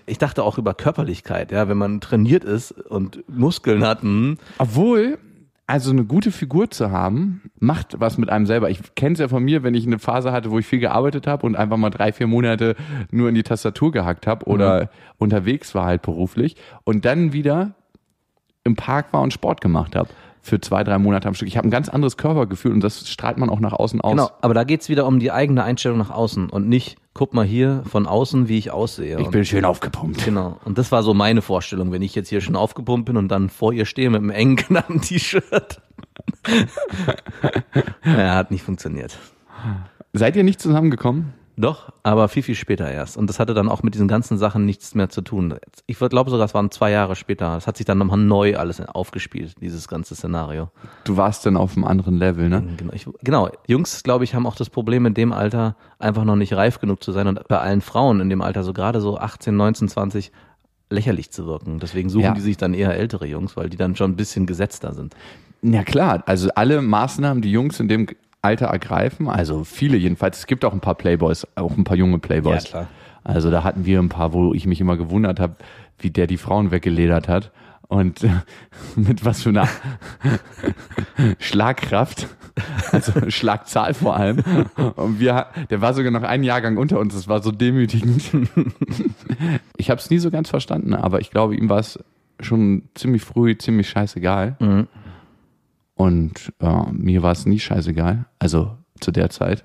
[0.06, 4.04] ich dachte auch über Körperlichkeit, ja, wenn man trainiert ist und Muskeln hat.
[4.04, 4.08] Mh.
[4.08, 4.38] Hm.
[4.58, 5.18] Obwohl,
[5.68, 8.70] also eine gute Figur zu haben, macht was mit einem selber.
[8.70, 11.26] Ich kenne es ja von mir, wenn ich eine Phase hatte, wo ich viel gearbeitet
[11.26, 12.74] habe und einfach mal drei, vier Monate
[13.10, 14.88] nur in die Tastatur gehackt habe oder mhm.
[15.18, 17.74] unterwegs war halt beruflich und dann wieder
[18.64, 20.08] im Park war und Sport gemacht habe
[20.42, 21.48] für zwei, drei Monate am Stück.
[21.48, 24.12] Ich habe ein ganz anderes Körpergefühl und das strahlt man auch nach außen aus.
[24.12, 27.44] Genau, aber da geht's wieder um die eigene Einstellung nach außen und nicht, guck mal
[27.44, 29.20] hier von außen, wie ich aussehe.
[29.20, 30.24] Ich bin schön aufgepumpt.
[30.24, 30.58] Genau.
[30.64, 33.50] Und das war so meine Vorstellung, wenn ich jetzt hier schon aufgepumpt bin und dann
[33.50, 35.80] vor ihr stehe mit einem engen knappen T-Shirt.
[38.04, 39.18] ja, hat nicht funktioniert.
[40.12, 41.34] Seid ihr nicht zusammengekommen?
[41.58, 43.16] Doch, aber viel, viel später erst.
[43.16, 45.56] Und das hatte dann auch mit diesen ganzen Sachen nichts mehr zu tun.
[45.86, 47.56] Ich glaube sogar, es waren zwei Jahre später.
[47.56, 50.70] Es hat sich dann nochmal neu alles aufgespielt, dieses ganze Szenario.
[51.02, 52.62] Du warst dann auf einem anderen Level, ne?
[52.76, 53.50] Genau, ich, genau.
[53.66, 57.02] Jungs, glaube ich, haben auch das Problem in dem Alter einfach noch nicht reif genug
[57.02, 60.32] zu sein und bei allen Frauen in dem Alter, so gerade so 18, 19, 20,
[60.90, 61.80] lächerlich zu wirken.
[61.80, 62.34] Deswegen suchen ja.
[62.34, 65.16] die sich dann eher ältere Jungs, weil die dann schon ein bisschen gesetzter sind.
[65.62, 68.06] Ja klar, also alle Maßnahmen, die Jungs in dem
[68.42, 69.28] Alter ergreifen.
[69.28, 70.38] Also viele jedenfalls.
[70.38, 72.64] Es gibt auch ein paar Playboys, auch ein paar junge Playboys.
[72.64, 72.86] Ja, klar.
[73.24, 75.56] Also da hatten wir ein paar, wo ich mich immer gewundert habe,
[75.98, 77.50] wie der die Frauen weggeledert hat.
[77.88, 78.20] Und
[78.96, 79.68] mit was für einer
[81.38, 82.28] Schlagkraft,
[82.92, 84.42] also Schlagzahl vor allem.
[84.96, 88.30] Und wir, der war sogar noch einen Jahrgang unter uns, das war so demütigend.
[89.76, 91.98] Ich habe es nie so ganz verstanden, aber ich glaube, ihm war es
[92.40, 94.56] schon ziemlich früh ziemlich scheißegal.
[94.60, 94.86] Mhm.
[95.98, 99.64] Und äh, mir war es nie scheißegal, also zu der Zeit.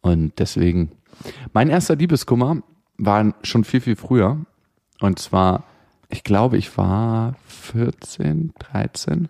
[0.00, 0.92] Und deswegen,
[1.52, 2.62] mein erster Liebeskummer
[2.98, 4.38] war schon viel, viel früher.
[5.00, 5.64] Und zwar,
[6.08, 9.28] ich glaube, ich war 14, 13.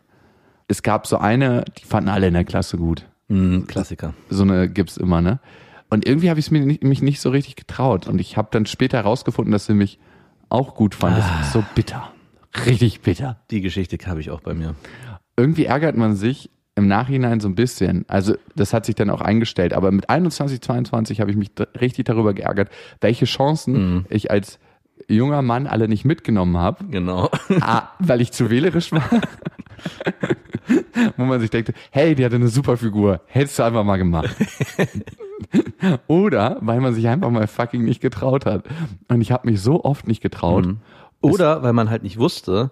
[0.69, 3.07] Es gab so eine, die fanden alle in der Klasse gut.
[3.31, 4.13] Hm, Klassiker.
[4.29, 5.41] So eine gibt's immer, ne?
[5.89, 8.09] Und irgendwie habe ich mir nicht, mich nicht so richtig getraut.
[8.09, 9.99] Und ich habe dann später herausgefunden, dass sie mich
[10.51, 11.17] auch gut fand.
[11.17, 12.13] Das ist so bitter.
[12.67, 13.41] Richtig bitter.
[13.51, 14.75] Die Geschichte habe ich auch bei mir.
[15.37, 18.05] Irgendwie ärgert man sich im Nachhinein so ein bisschen.
[18.09, 19.73] Also das hat sich dann auch eingestellt.
[19.73, 22.71] Aber mit 21, 22 habe ich mich richtig darüber geärgert,
[23.01, 24.59] welche Chancen ich als
[25.09, 26.85] junger Mann alle nicht mitgenommen habe.
[26.85, 27.31] Genau.
[27.61, 29.09] A, weil ich zu wählerisch war.
[31.17, 33.21] Wo man sich denkt, hey, die hatte eine super Figur.
[33.27, 34.35] Hättest du einfach mal gemacht.
[36.07, 38.65] Oder weil man sich einfach mal fucking nicht getraut hat.
[39.09, 40.75] Und ich habe mich so oft nicht getraut.
[41.21, 42.71] Oder weil man halt nicht wusste,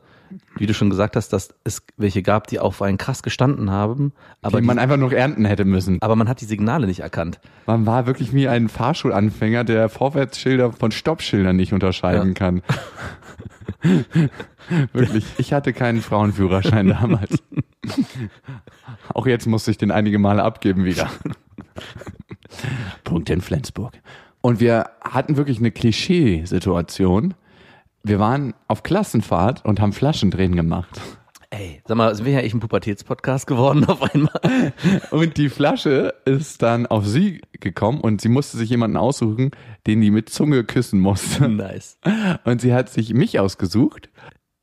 [0.56, 4.12] wie du schon gesagt hast, dass es welche gab, die auf einen krass gestanden haben,
[4.42, 6.00] aber, die man einfach noch ernten hätte müssen.
[6.02, 7.40] aber man hat die Signale nicht erkannt.
[7.66, 12.34] Man war wirklich wie ein Fahrschulanfänger, der Vorwärtsschilder von Stoppschildern nicht unterscheiden Ja.
[12.34, 12.62] kann.
[14.92, 15.24] wirklich.
[15.38, 17.42] Ich hatte keinen Frauenführerschein damals.
[19.14, 21.10] Auch jetzt musste ich den einige Male abgeben wieder.
[23.04, 23.92] Punkt in Flensburg.
[24.40, 27.34] Und wir hatten wirklich eine Klischee-Situation.
[28.06, 31.00] Wir waren auf Klassenfahrt und haben Flaschendrehen gemacht.
[31.48, 34.74] Ey, sag mal, sind wir ja echt ein Pubertätspodcast geworden auf einmal?
[35.10, 39.52] Und die Flasche ist dann auf sie gekommen und sie musste sich jemanden aussuchen,
[39.86, 41.48] den die mit Zunge küssen musste.
[41.48, 41.98] nice.
[42.44, 44.10] Und sie hat sich mich ausgesucht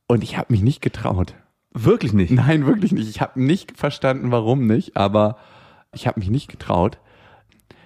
[0.08, 1.34] und ich habe mich nicht getraut.
[1.74, 2.32] Wirklich nicht.
[2.32, 3.10] Nein, wirklich nicht.
[3.10, 5.38] Ich habe nicht verstanden, warum nicht, aber
[5.94, 7.00] ich habe mich nicht getraut.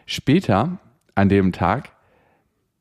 [0.05, 0.79] Später
[1.13, 1.94] an dem Tag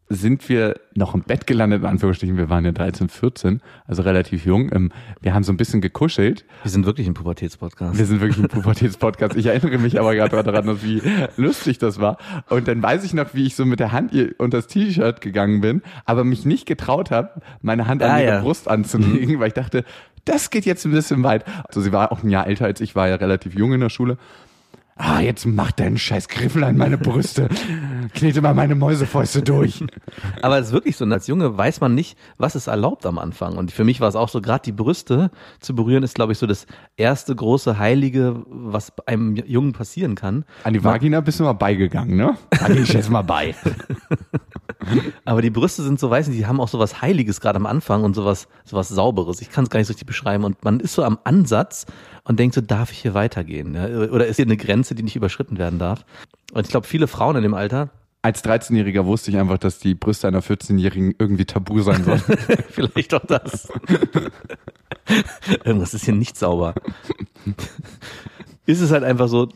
[0.08, 2.36] sind wir noch im Bett gelandet, in Anführungsstrichen.
[2.36, 4.70] Wir waren ja 13, 14, also relativ jung.
[4.72, 6.44] Ähm, Wir haben so ein bisschen gekuschelt.
[6.62, 7.98] Wir sind wirklich ein Pubertätspodcast.
[7.98, 9.34] Wir sind wirklich ein Pubertätspodcast.
[9.36, 11.00] Ich erinnere mich aber gerade daran, wie
[11.36, 12.18] lustig das war.
[12.50, 15.60] Und dann weiß ich noch, wie ich so mit der Hand unter das T-Shirt gegangen
[15.62, 18.40] bin, aber mich nicht getraut habe, meine Hand an Ah, ihre ja.
[18.42, 19.84] Brust anzulegen, weil ich dachte,
[20.26, 21.44] das geht jetzt ein bisschen weit.
[21.68, 23.90] Also sie war auch ein Jahr älter als ich, war ja relativ jung in der
[23.90, 24.16] Schule.
[24.96, 27.48] Ah, jetzt mach deinen scheiß Griffel an meine Brüste.
[28.14, 29.84] Knete mal meine Mäusefäuste durch.
[30.40, 33.56] Aber es ist wirklich so, als Junge weiß man nicht, was ist erlaubt am Anfang.
[33.56, 36.38] Und für mich war es auch so, gerade die Brüste zu berühren, ist, glaube ich,
[36.38, 40.44] so das erste große Heilige, was einem Jungen passieren kann.
[40.62, 42.36] An die Vagina bist du mal beigegangen, ne?
[42.50, 43.56] Da geh ich jetzt mal bei.
[45.24, 47.66] Aber die Brüste sind so, weiß nicht, die haben auch so was Heiliges gerade am
[47.66, 49.40] Anfang und sowas, sowas Sauberes.
[49.40, 50.44] Ich kann es gar nicht so richtig beschreiben.
[50.44, 51.86] Und man ist so am Ansatz
[52.24, 53.74] und denkt so, darf ich hier weitergehen?
[53.74, 53.86] Ja?
[53.86, 56.04] Oder ist hier eine Grenze, die nicht überschritten werden darf?
[56.52, 57.90] Und ich glaube, viele Frauen in dem Alter,
[58.22, 62.22] Als 13-Jähriger wusste ich einfach, dass die Brüste einer 14-Jährigen irgendwie tabu sein sollen.
[62.70, 63.68] vielleicht auch das.
[65.64, 66.74] Irgendwas ist hier nicht sauber.
[68.64, 69.48] ist es halt einfach so,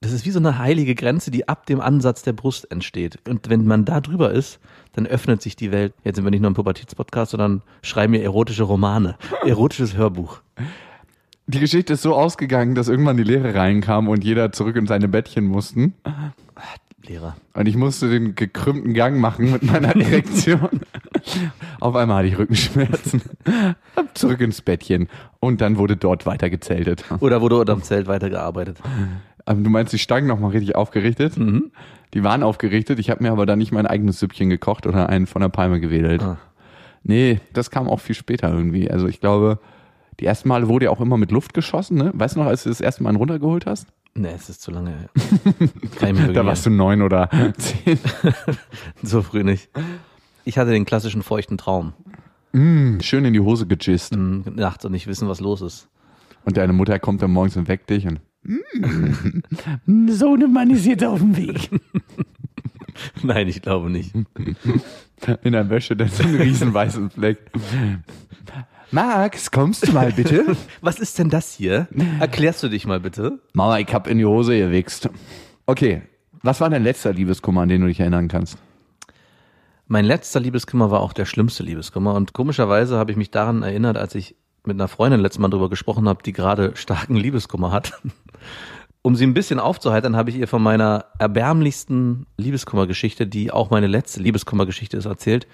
[0.00, 3.18] das ist wie so eine heilige Grenze, die ab dem Ansatz der Brust entsteht.
[3.28, 4.58] Und wenn man da drüber ist,
[4.92, 5.94] dann öffnet sich die Welt.
[6.04, 10.40] Jetzt sind wir nicht nur ein Pubertätspodcast, sondern schreiben wir erotische Romane, erotisches Hörbuch.
[11.48, 15.06] Die Geschichte ist so ausgegangen, dass irgendwann die Lehre reinkam und jeder zurück in seine
[15.06, 15.94] Bettchen mussten.
[17.04, 17.36] Lehrer.
[17.54, 20.80] Und ich musste den gekrümmten Gang machen mit meiner Erektion.
[21.78, 23.22] Auf einmal hatte ich Rückenschmerzen.
[23.94, 25.08] Hab zurück ins Bettchen.
[25.38, 27.04] Und dann wurde dort weiter gezeltet.
[27.20, 28.78] Oder wurde unterm Zelt weitergearbeitet.
[29.44, 31.34] Aber du meinst, die Stangen nochmal richtig aufgerichtet?
[32.14, 32.98] Die waren aufgerichtet.
[32.98, 35.78] Ich habe mir aber dann nicht mein eigenes Süppchen gekocht oder einen von der Palme
[35.78, 36.22] gewedelt.
[36.22, 36.38] Ah.
[37.04, 38.90] Nee, das kam auch viel später irgendwie.
[38.90, 39.60] Also ich glaube,
[40.20, 41.96] die ersten Male wurde ja auch immer mit Luft geschossen.
[41.98, 42.10] Ne?
[42.14, 43.86] Weißt du noch, als du das erste Mal einen runtergeholt hast?
[44.14, 45.08] Nee, es ist zu lange.
[46.32, 47.98] Da warst du neun oder zehn.
[49.02, 49.68] so früh nicht.
[50.44, 51.92] Ich hatte den klassischen feuchten Traum.
[52.54, 54.14] Schön in die Hose gejist.
[54.14, 55.88] Hm, Nachts und nicht wissen, was los ist.
[56.46, 58.20] Und deine Mutter kommt dann morgens und weckt dich und
[59.86, 61.68] "Mm, so ein Mann ist jetzt auf dem Weg.
[63.22, 64.14] Nein, ich glaube nicht.
[65.42, 67.38] In der Wäsche dann so einen riesen weißen Fleck.
[68.90, 70.56] Max, kommst du mal bitte?
[70.80, 71.88] Was ist denn das hier?
[72.20, 73.40] Erklärst du dich mal bitte?
[73.52, 75.08] Mama, ich hab in die Hose gewichst.
[75.66, 76.02] Okay,
[76.42, 78.56] was war dein letzter Liebeskummer, an den du dich erinnern kannst?
[79.88, 83.96] Mein letzter Liebeskummer war auch der schlimmste Liebeskummer und komischerweise habe ich mich daran erinnert,
[83.96, 88.00] als ich mit einer Freundin letztes Mal drüber gesprochen habe, die gerade starken Liebeskummer hat.
[89.02, 93.86] Um sie ein bisschen aufzuheitern, habe ich ihr von meiner erbärmlichsten Liebeskummergeschichte, die auch meine
[93.86, 95.46] letzte Liebeskummergeschichte ist, erzählt.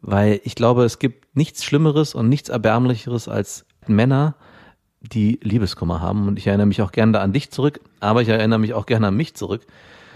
[0.00, 4.34] Weil ich glaube, es gibt nichts Schlimmeres und nichts Erbärmlicheres als Männer,
[5.00, 6.28] die Liebeskummer haben.
[6.28, 9.08] Und ich erinnere mich auch gerne an dich zurück, aber ich erinnere mich auch gerne
[9.08, 9.62] an mich zurück.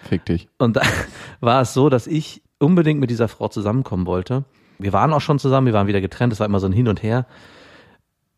[0.05, 0.49] Fick dich.
[0.59, 0.83] Und da
[1.41, 4.45] war es so, dass ich unbedingt mit dieser Frau zusammenkommen wollte.
[4.79, 6.89] Wir waren auch schon zusammen, wir waren wieder getrennt, es war immer so ein Hin
[6.89, 7.27] und Her.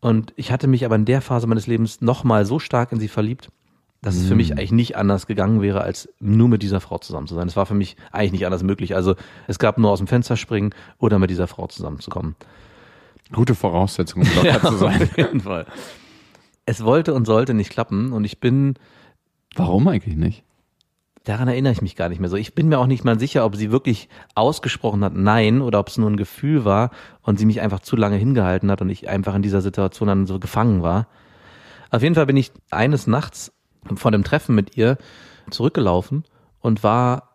[0.01, 3.07] Und ich hatte mich aber in der Phase meines Lebens nochmal so stark in sie
[3.07, 3.49] verliebt,
[4.03, 7.25] dass es für mich eigentlich nicht anders gegangen wäre, als nur mit dieser Frau zusammen
[7.25, 7.47] zu sein.
[7.47, 8.95] Es war für mich eigentlich nicht anders möglich.
[8.95, 9.15] Also
[9.47, 12.35] es gab nur aus dem Fenster springen oder mit dieser Frau zusammenzukommen.
[13.31, 15.01] Gute Voraussetzung, um locker zu sein.
[15.01, 15.65] auf jeden Fall.
[16.65, 18.75] Es wollte und sollte nicht klappen und ich bin,
[19.55, 20.43] Warum eigentlich nicht?
[21.23, 22.35] daran erinnere ich mich gar nicht mehr so.
[22.35, 25.87] Ich bin mir auch nicht mal sicher, ob sie wirklich ausgesprochen hat Nein oder ob
[25.87, 29.07] es nur ein Gefühl war und sie mich einfach zu lange hingehalten hat und ich
[29.07, 31.07] einfach in dieser Situation dann so gefangen war.
[31.91, 33.53] Auf jeden Fall bin ich eines Nachts
[33.95, 34.97] vor dem Treffen mit ihr
[35.49, 36.23] zurückgelaufen
[36.59, 37.33] und war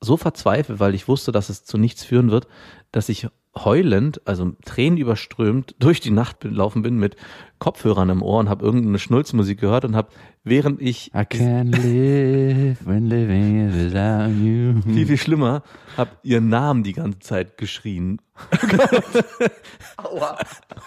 [0.00, 2.46] so verzweifelt, weil ich wusste, dass es zu nichts führen wird,
[2.92, 7.16] dass ich heulend, also Tränen überströmt, durch die Nacht gelaufen bin mit
[7.58, 10.08] Kopfhörern im Ohr und habe irgendeine Schnulzmusik gehört und habe,
[10.44, 14.82] während ich I can't live when living without you.
[14.92, 15.62] viel, viel schlimmer,
[15.96, 18.20] habe ihren Namen die ganze Zeit geschrien.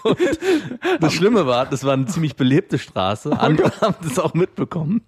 [0.04, 0.18] Und
[1.00, 3.36] das Schlimme war, das war eine ziemlich belebte Straße.
[3.38, 5.02] Andere haben das auch mitbekommen.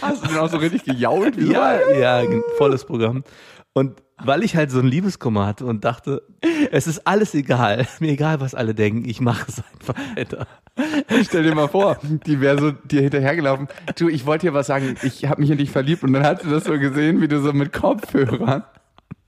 [0.00, 1.36] Hast du denn auch so richtig gejault?
[1.36, 2.22] Wie Ja, ja,
[2.56, 3.24] volles Programm.
[3.72, 6.22] Und weil ich halt so einen Liebeskummer hatte und dachte,
[6.70, 10.46] es ist alles egal, mir egal, was alle denken, ich mache es einfach weiter.
[11.24, 13.68] Stell dir mal vor, die wäre so dir hinterhergelaufen.
[13.96, 14.96] Du, ich wollte dir was sagen.
[15.02, 17.40] Ich habe mich in dich verliebt und dann hat sie das so gesehen, wie du
[17.40, 18.64] so mit Kopfhörern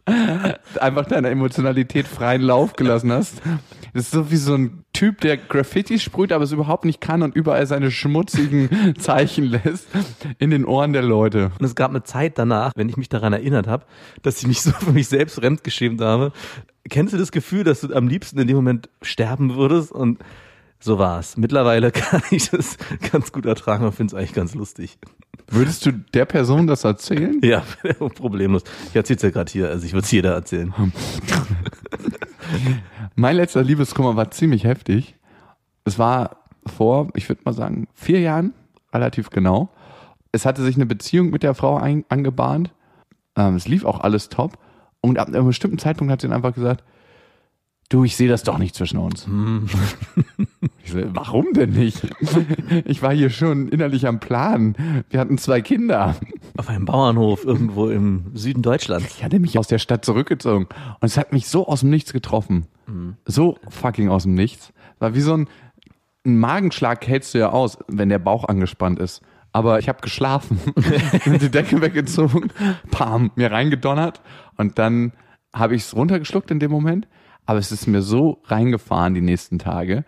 [0.80, 3.42] einfach deiner Emotionalität freien Lauf gelassen hast.
[3.94, 7.22] Das ist so wie so ein Typ, der Graffiti sprüht, aber es überhaupt nicht kann
[7.22, 9.86] und überall seine schmutzigen Zeichen lässt
[10.38, 11.52] in den Ohren der Leute.
[11.58, 13.84] Und es gab eine Zeit danach, wenn ich mich daran erinnert habe,
[14.22, 16.32] dass ich mich so für mich selbst fremdgeschämt habe.
[16.88, 19.92] Kennst du das Gefühl, dass du am liebsten in dem Moment sterben würdest?
[19.92, 20.18] Und
[20.80, 21.36] so war es.
[21.36, 22.78] Mittlerweile kann ich das
[23.12, 24.98] ganz gut ertragen und finde es eigentlich ganz lustig.
[25.48, 27.38] Würdest du der Person das erzählen?
[27.42, 27.62] Ja,
[28.14, 28.62] problemlos.
[28.88, 30.72] Ich erzähl's ja gerade hier, also ich würde es jeder erzählen.
[33.14, 35.16] Mein letzter Liebeskummer war ziemlich heftig.
[35.84, 36.36] Es war
[36.66, 38.54] vor, ich würde mal sagen, vier Jahren,
[38.92, 39.70] relativ genau.
[40.32, 42.72] Es hatte sich eine Beziehung mit der Frau ein, angebahnt.
[43.36, 44.58] Ähm, es lief auch alles top.
[45.00, 46.84] Und ab einem bestimmten Zeitpunkt hat sie dann einfach gesagt,
[47.88, 49.26] du, ich sehe das doch nicht zwischen uns.
[50.84, 52.06] Ich so, warum denn nicht?
[52.84, 54.76] Ich war hier schon innerlich am Plan.
[55.10, 56.16] Wir hatten zwei Kinder.
[56.56, 59.06] Auf einem Bauernhof irgendwo im Süden Deutschlands.
[59.16, 60.66] Ich hatte mich aus der Stadt zurückgezogen
[61.00, 62.66] und es hat mich so aus dem Nichts getroffen.
[63.26, 64.72] So fucking aus dem Nichts.
[64.98, 65.48] War wie so ein,
[66.24, 69.22] ein Magenschlag hältst du ja aus, wenn der Bauch angespannt ist.
[69.52, 70.58] Aber ich habe geschlafen,
[71.26, 72.50] die Decke weggezogen,
[72.90, 74.22] pam, mir reingedonnert
[74.56, 75.12] und dann
[75.54, 77.06] habe ich es runtergeschluckt in dem Moment.
[77.52, 80.06] Aber es ist mir so reingefahren die nächsten Tage.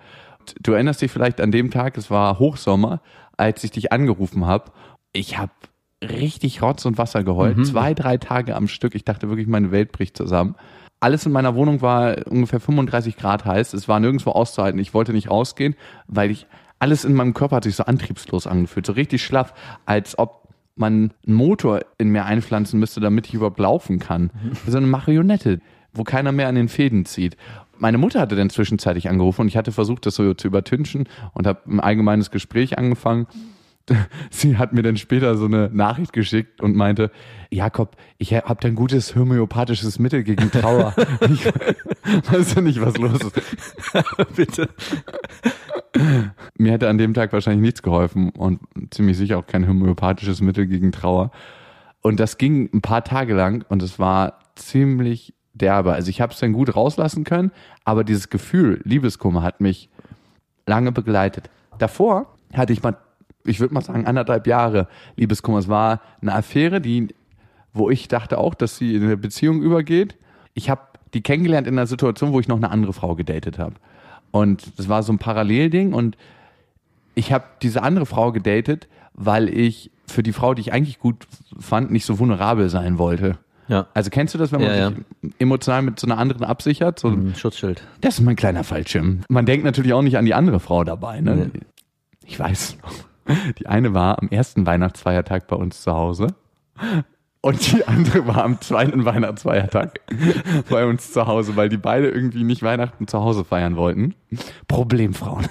[0.62, 3.02] Du erinnerst dich vielleicht an dem Tag, es war Hochsommer,
[3.36, 4.72] als ich dich angerufen habe.
[5.12, 5.52] Ich habe
[6.00, 7.66] richtig Rotz und Wasser geheult.
[7.66, 8.94] Zwei, drei Tage am Stück.
[8.94, 10.54] Ich dachte wirklich, meine Welt bricht zusammen.
[11.00, 13.74] Alles in meiner Wohnung war ungefähr 35 Grad heiß.
[13.74, 14.80] Es war nirgendwo auszuhalten.
[14.80, 15.74] Ich wollte nicht rausgehen,
[16.06, 16.46] weil ich
[16.78, 19.52] alles in meinem Körper hat sich so antriebslos angefühlt, so richtig schlaff,
[19.84, 24.30] als ob man einen Motor in mir einpflanzen müsste, damit ich überhaupt laufen kann.
[24.66, 25.60] So eine Marionette,
[25.94, 27.36] wo keiner mehr an den Fäden zieht.
[27.78, 31.46] Meine Mutter hatte dann zwischenzeitlich angerufen und ich hatte versucht, das so zu übertünchen und
[31.46, 33.26] habe ein allgemeines Gespräch angefangen.
[34.30, 37.10] Sie hat mir dann später so eine Nachricht geschickt und meinte,
[37.50, 40.94] Jakob, ich habe da ein gutes homöopathisches Mittel gegen Trauer.
[41.30, 44.36] ich weiß ja nicht, was los ist.
[44.36, 44.68] Bitte.
[46.56, 50.66] Mir hätte an dem Tag wahrscheinlich nichts geholfen und ziemlich sicher auch kein homöopathisches Mittel
[50.66, 51.30] gegen Trauer.
[52.00, 55.92] Und das ging ein paar Tage lang und es war ziemlich derbe.
[55.92, 57.52] Also ich habe es dann gut rauslassen können,
[57.84, 59.88] aber dieses Gefühl, Liebeskummer, hat mich
[60.66, 61.50] lange begleitet.
[61.78, 62.96] Davor hatte ich mal,
[63.44, 65.58] ich würde mal sagen, anderthalb Jahre Liebeskummer.
[65.58, 67.08] Es war eine Affäre, die,
[67.72, 70.16] wo ich dachte auch, dass sie in eine Beziehung übergeht.
[70.54, 70.82] Ich habe
[71.14, 73.76] die kennengelernt in einer Situation, wo ich noch eine andere Frau gedatet habe.
[74.30, 76.16] Und das war so ein Parallelding und
[77.14, 81.26] ich habe diese andere Frau gedatet, weil ich für die Frau, die ich eigentlich gut
[81.58, 83.38] fand, nicht so vulnerabel sein wollte.
[83.68, 83.86] Ja.
[83.94, 86.98] Also kennst du das, wenn man Ja, sich emotional mit so einer anderen absichert?
[86.98, 87.82] So, Ein Schutzschild.
[88.00, 89.20] Das ist mein kleiner Fallschirm.
[89.28, 91.20] Man denkt natürlich auch nicht an die andere Frau dabei.
[91.20, 91.50] Ne?
[91.52, 91.60] Nee.
[92.26, 92.92] Ich weiß noch.
[93.58, 96.28] Die eine war am ersten Weihnachtsfeiertag bei uns zu Hause.
[97.40, 100.00] Und die andere war am zweiten Weihnachtsfeiertag
[100.70, 104.14] bei uns zu Hause, weil die beide irgendwie nicht Weihnachten zu Hause feiern wollten.
[104.68, 105.46] Problemfrauen.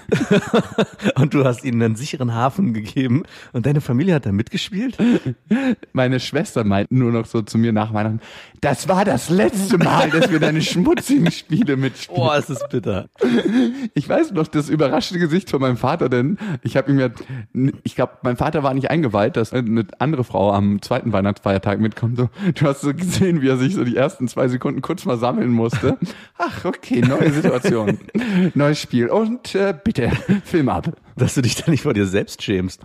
[1.15, 4.97] Und du hast ihnen einen sicheren Hafen gegeben und deine Familie hat da mitgespielt?
[5.93, 8.19] Meine Schwester meint nur noch so zu mir nach Weihnachten,
[8.61, 12.21] das war das letzte Mal, dass wir deine schmutzigen Spiele mitspielen.
[12.21, 13.09] Oh, es ist bitter.
[13.93, 17.09] Ich weiß noch das überraschte Gesicht von meinem Vater, denn ich habe ihm ja,
[17.83, 22.19] ich glaube, mein Vater war nicht eingeweiht, dass eine andere Frau am zweiten Weihnachtsfeiertag mitkommt.
[22.19, 22.29] Du
[22.61, 25.97] hast so gesehen, wie er sich so die ersten zwei Sekunden kurz mal sammeln musste.
[26.37, 27.99] Ach, okay, neue Situation,
[28.53, 29.07] neue neues Spiel.
[29.09, 30.09] Und äh, bitte,
[30.43, 30.93] Film ab.
[31.15, 32.81] Dass du dich da nicht vor dir selbst schämst.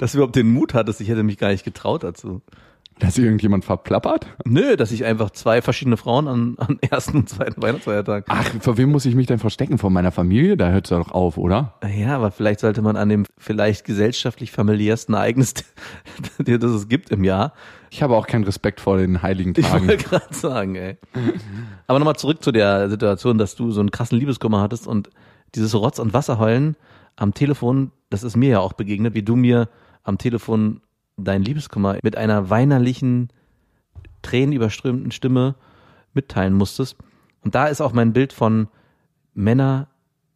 [0.00, 2.40] Dass du überhaupt den Mut hattest, ich hätte mich gar nicht getraut dazu.
[2.98, 4.26] Dass irgendjemand verplappert?
[4.46, 8.24] Nö, dass ich einfach zwei verschiedene Frauen an, an ersten und zweiten Weihnachtsfeiertag.
[8.28, 9.76] Ach, vor wem muss ich mich denn verstecken?
[9.76, 10.56] Vor meiner Familie?
[10.56, 11.74] Da hört es doch auf, oder?
[11.94, 15.52] Ja, aber vielleicht sollte man an dem vielleicht gesellschaftlich familiärsten Ereignis,
[16.38, 17.52] das es gibt im Jahr.
[17.90, 19.88] Ich habe auch keinen Respekt vor den heiligen Ich Tagen.
[19.88, 20.96] wollte gerade sagen, ey.
[21.86, 25.10] Aber nochmal zurück zu der Situation, dass du so einen krassen Liebeskummer hattest und
[25.54, 26.76] dieses Rotz- und Wasserheulen
[27.16, 29.68] am Telefon, das ist mir ja auch begegnet, wie du mir
[30.02, 30.80] am Telefon
[31.16, 33.30] dein Liebeskummer mit einer weinerlichen,
[34.22, 35.54] tränenüberströmten Stimme
[36.12, 36.96] mitteilen musstest.
[37.42, 38.68] Und da ist auch mein Bild von
[39.34, 39.88] Männer,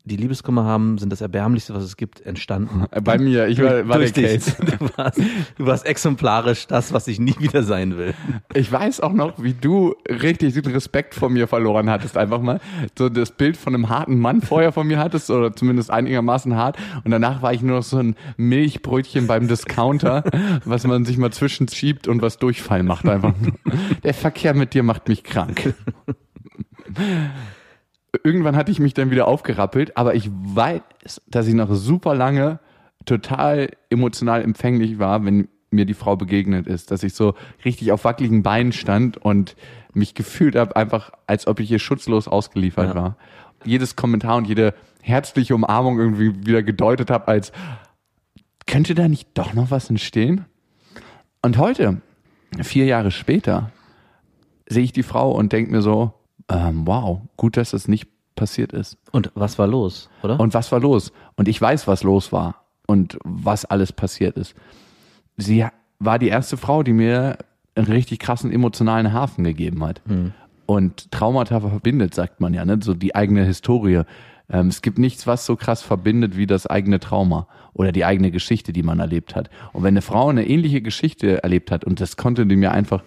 [0.05, 2.87] die Liebeskummer haben, sind das Erbärmlichste, was es gibt, entstanden.
[3.05, 4.11] Bei mir, ich war, war der.
[4.11, 4.57] Case.
[4.81, 5.19] Du warst,
[5.57, 8.15] du warst exemplarisch das, was ich nie wieder sein will.
[8.55, 12.17] Ich weiß auch noch, wie du richtig den Respekt vor mir verloren hattest.
[12.17, 12.61] Einfach mal
[12.97, 16.79] so das Bild von einem harten Mann vorher von mir hattest oder zumindest einigermaßen hart.
[17.05, 20.25] Und danach war ich nur noch so ein Milchbrötchen beim Discounter,
[20.65, 23.35] was man sich mal zwischenschiebt und was Durchfall macht einfach.
[24.03, 25.75] Der Verkehr mit dir macht mich krank.
[28.25, 30.83] Irgendwann hatte ich mich dann wieder aufgerappelt, aber ich weiß,
[31.29, 32.59] dass ich noch super lange
[33.07, 38.05] total emotional empfänglich war, wenn mir die Frau begegnet ist, dass ich so richtig auf
[38.05, 39.55] wackeligen Beinen stand und
[39.95, 42.95] mich gefühlt habe, einfach als ob ich ihr schutzlos ausgeliefert Ja.
[42.95, 43.17] war.
[43.65, 47.53] Jedes Kommentar und jede herzliche Umarmung irgendwie wieder gedeutet habe als,
[48.67, 50.45] könnte da nicht doch noch was entstehen?
[51.43, 52.01] Und heute,
[52.61, 53.71] vier Jahre später,
[54.69, 56.13] sehe ich die Frau und denke mir so,
[56.49, 58.10] ähm, wow, gut, dass das nicht
[58.41, 58.97] passiert ist.
[59.13, 60.41] Und was war los, oder?
[60.41, 61.13] Und was war los?
[61.37, 64.55] Und ich weiß, was los war und was alles passiert ist.
[65.37, 65.67] Sie
[65.99, 67.37] war die erste Frau, die mir
[67.75, 70.01] einen richtig krassen emotionalen Hafen gegeben hat.
[70.65, 72.79] Und Traumata verbindet, sagt man ja, ne?
[72.83, 74.05] so die eigene Historie.
[74.49, 78.31] Ähm, es gibt nichts, was so krass verbindet wie das eigene Trauma oder die eigene
[78.31, 79.51] Geschichte, die man erlebt hat.
[79.75, 83.03] Und wenn eine Frau eine ähnliche Geschichte erlebt hat, und das konnte die mir einfach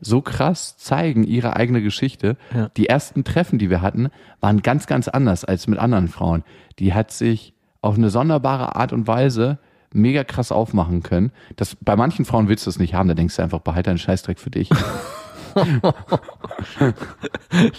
[0.00, 2.36] so krass zeigen, ihre eigene Geschichte.
[2.54, 2.68] Ja.
[2.76, 4.08] Die ersten Treffen, die wir hatten,
[4.40, 6.44] waren ganz, ganz anders als mit anderen Frauen.
[6.78, 9.58] Die hat sich auf eine sonderbare Art und Weise
[9.92, 11.32] mega krass aufmachen können.
[11.56, 13.98] Das, bei manchen Frauen willst du es nicht haben, da denkst du einfach, behalte deinen
[13.98, 14.70] Scheißdreck für dich.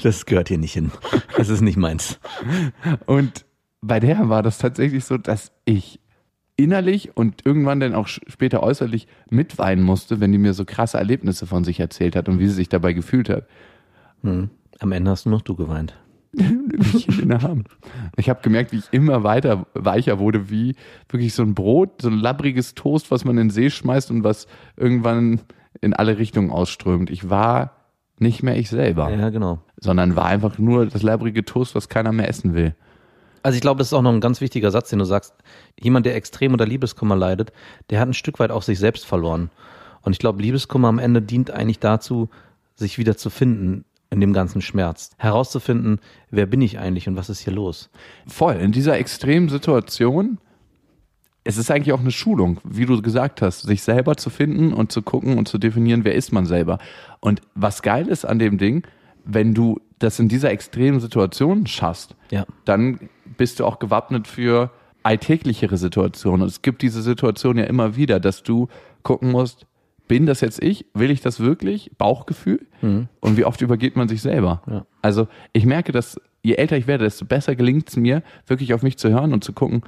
[0.01, 0.91] Das gehört hier nicht hin.
[1.35, 2.19] Das ist nicht meins.
[3.05, 3.45] Und
[3.81, 5.99] bei der war das tatsächlich so, dass ich
[6.57, 11.45] innerlich und irgendwann dann auch später äußerlich mitweinen musste, wenn die mir so krasse Erlebnisse
[11.47, 13.45] von sich erzählt hat und wie sie sich dabei gefühlt hat.
[14.23, 15.93] Am Ende hast nur noch du geweint.
[17.43, 17.63] Arm.
[18.17, 20.75] Ich habe gemerkt, wie ich immer weiter weicher wurde, wie
[21.09, 24.23] wirklich so ein Brot, so ein labbriges Toast, was man in den See schmeißt und
[24.23, 25.41] was irgendwann
[25.81, 27.09] in alle Richtungen ausströmt.
[27.09, 27.71] Ich war
[28.19, 29.59] nicht mehr ich selber, Ja, genau.
[29.77, 32.75] sondern war einfach nur das labbrige Toast, was keiner mehr essen will.
[33.47, 35.33] Also ich glaube, das ist auch noch ein ganz wichtiger Satz, den du sagst.
[35.79, 37.53] Jemand, der extrem unter Liebeskummer leidet,
[37.89, 39.51] der hat ein Stück weit auch sich selbst verloren.
[40.01, 42.27] Und ich glaube, Liebeskummer am Ende dient eigentlich dazu,
[42.75, 45.11] sich wieder zu finden in dem ganzen Schmerz.
[45.17, 47.89] Herauszufinden, wer bin ich eigentlich und was ist hier los?
[48.27, 48.55] Voll.
[48.55, 50.39] In dieser extremen Situation,
[51.45, 54.91] es ist eigentlich auch eine Schulung, wie du gesagt hast, sich selber zu finden und
[54.91, 56.79] zu gucken und zu definieren, wer ist man selber.
[57.21, 58.85] Und was geil ist an dem Ding,
[59.23, 62.45] wenn du das in dieser extremen Situation schaffst, Ja.
[62.65, 62.99] dann
[63.37, 64.71] bist du auch gewappnet für
[65.03, 66.41] alltäglichere Situationen.
[66.41, 68.67] Und es gibt diese Situation ja immer wieder, dass du
[69.03, 69.65] gucken musst,
[70.07, 70.85] bin das jetzt ich?
[70.93, 71.91] Will ich das wirklich?
[71.97, 72.65] Bauchgefühl?
[72.81, 74.61] Und wie oft übergeht man sich selber?
[74.67, 74.85] Ja.
[75.01, 78.83] Also ich merke, dass je älter ich werde, desto besser gelingt es mir, wirklich auf
[78.83, 79.81] mich zu hören und zu gucken,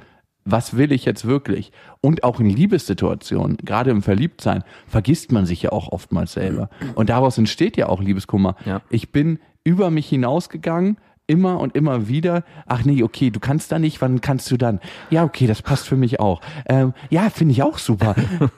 [0.44, 1.72] was will ich jetzt wirklich?
[2.00, 6.70] Und auch in Liebessituationen, gerade im Verliebtsein, vergisst man sich ja auch oftmals selber.
[6.94, 8.56] Und daraus entsteht ja auch Liebeskummer.
[8.64, 8.80] Ja.
[8.90, 10.96] Ich bin über mich hinausgegangen,
[11.30, 12.42] immer und immer wieder.
[12.66, 14.80] Ach nee, okay, du kannst da nicht, wann kannst du dann?
[15.08, 16.40] Ja, okay, das passt für mich auch.
[16.68, 18.14] Ähm, ja, finde ich auch super.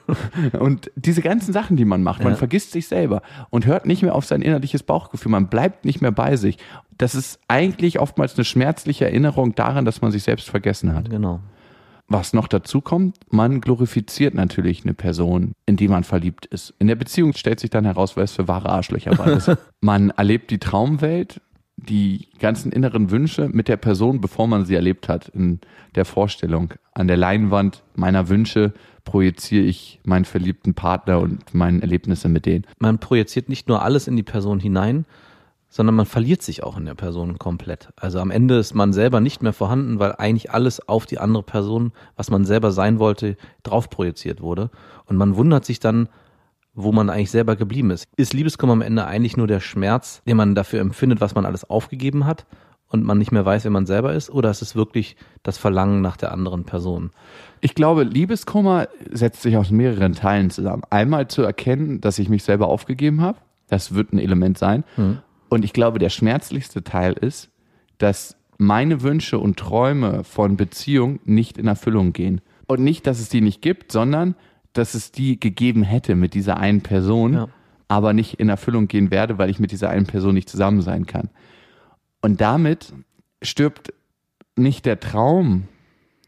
[0.59, 2.37] und diese ganzen Sachen, die man macht, man Ja.
[2.37, 5.31] vergisst sich selber und hört nicht mehr auf sein innerliches Bauchgefühl.
[5.31, 6.57] Man bleibt nicht mehr bei sich.
[6.97, 11.09] Das ist eigentlich oftmals eine schmerzliche Erinnerung daran, dass man sich selbst vergessen hat.
[11.09, 11.39] Genau.
[12.09, 16.73] Was noch dazu kommt, man glorifiziert natürlich eine Person, in die man verliebt ist.
[16.77, 19.57] In der Beziehung stellt sich dann heraus, wer es für wahre Arschlöcher war.
[19.81, 21.39] Man erlebt die Traumwelt,
[21.87, 25.59] die ganzen inneren Wünsche mit der Person, bevor man sie erlebt hat, in
[25.95, 26.73] der Vorstellung.
[26.93, 28.73] An der Leinwand meiner Wünsche
[29.05, 32.65] projiziere ich meinen verliebten Partner und meine Erlebnisse mit denen.
[32.79, 35.05] Man projiziert nicht nur alles in die Person hinein,
[35.69, 37.89] sondern man verliert sich auch in der Person komplett.
[37.95, 41.41] Also am Ende ist man selber nicht mehr vorhanden, weil eigentlich alles auf die andere
[41.41, 44.69] Person, was man selber sein wollte, drauf projiziert wurde.
[45.05, 46.09] Und man wundert sich dann,
[46.73, 48.05] wo man eigentlich selber geblieben ist.
[48.17, 51.69] Ist Liebeskummer am Ende eigentlich nur der Schmerz, den man dafür empfindet, was man alles
[51.69, 52.45] aufgegeben hat?
[52.93, 54.29] und man nicht mehr weiß, wer man selber ist?
[54.29, 57.09] Oder ist es wirklich das Verlangen nach der anderen Person?
[57.59, 60.83] Ich glaube, Liebeskummer setzt sich aus mehreren Teilen zusammen.
[60.91, 63.39] Einmal zu erkennen, dass ich mich selber aufgegeben habe.
[63.67, 64.83] Das wird ein Element sein.
[64.95, 65.17] Mhm.
[65.49, 67.49] Und ich glaube, der schmerzlichste Teil ist,
[67.97, 72.41] dass meine Wünsche und Träume von Beziehung nicht in Erfüllung gehen.
[72.67, 74.35] Und nicht, dass es die nicht gibt, sondern
[74.73, 77.47] dass es die gegeben hätte mit dieser einen Person, Ja.
[77.87, 81.05] aber nicht in Erfüllung gehen werde, weil ich mit dieser einen Person nicht zusammen sein
[81.05, 81.29] kann.
[82.21, 82.93] Und damit
[83.41, 83.93] stirbt
[84.55, 85.63] nicht der Traum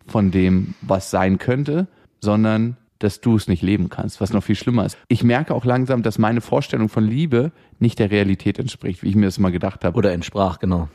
[0.07, 1.87] von dem, was sein könnte,
[2.21, 4.97] sondern dass du es nicht leben kannst, was noch viel schlimmer ist.
[5.09, 9.15] Ich merke auch langsam, dass meine Vorstellung von Liebe nicht der Realität entspricht, wie ich
[9.15, 9.97] mir das immer gedacht habe.
[9.97, 10.87] Oder entsprach, genau.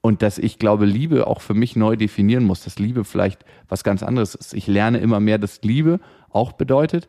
[0.00, 3.84] Und dass ich glaube, Liebe auch für mich neu definieren muss, dass Liebe vielleicht was
[3.84, 4.54] ganz anderes ist.
[4.54, 6.00] Ich lerne immer mehr, dass Liebe
[6.32, 7.08] auch bedeutet,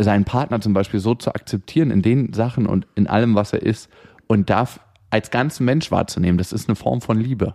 [0.00, 3.62] seinen Partner zum Beispiel so zu akzeptieren in den Sachen und in allem, was er
[3.62, 3.88] ist
[4.26, 6.38] und darf als ganzen Mensch wahrzunehmen.
[6.38, 7.54] Das ist eine Form von Liebe.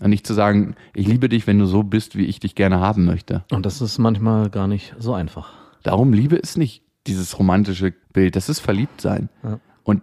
[0.00, 2.78] Und nicht zu sagen, ich liebe dich, wenn du so bist, wie ich dich gerne
[2.78, 3.44] haben möchte.
[3.50, 5.52] Und das ist manchmal gar nicht so einfach.
[5.82, 9.28] Darum Liebe ist nicht dieses romantische Bild, das ist Verliebtsein.
[9.42, 9.58] Ja.
[9.82, 10.02] Und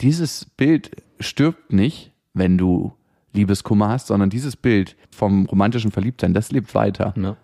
[0.00, 2.92] dieses Bild stirbt nicht, wenn du
[3.32, 7.14] Liebeskummer hast, sondern dieses Bild vom romantischen Verliebtsein, das lebt weiter.
[7.16, 7.36] Ja.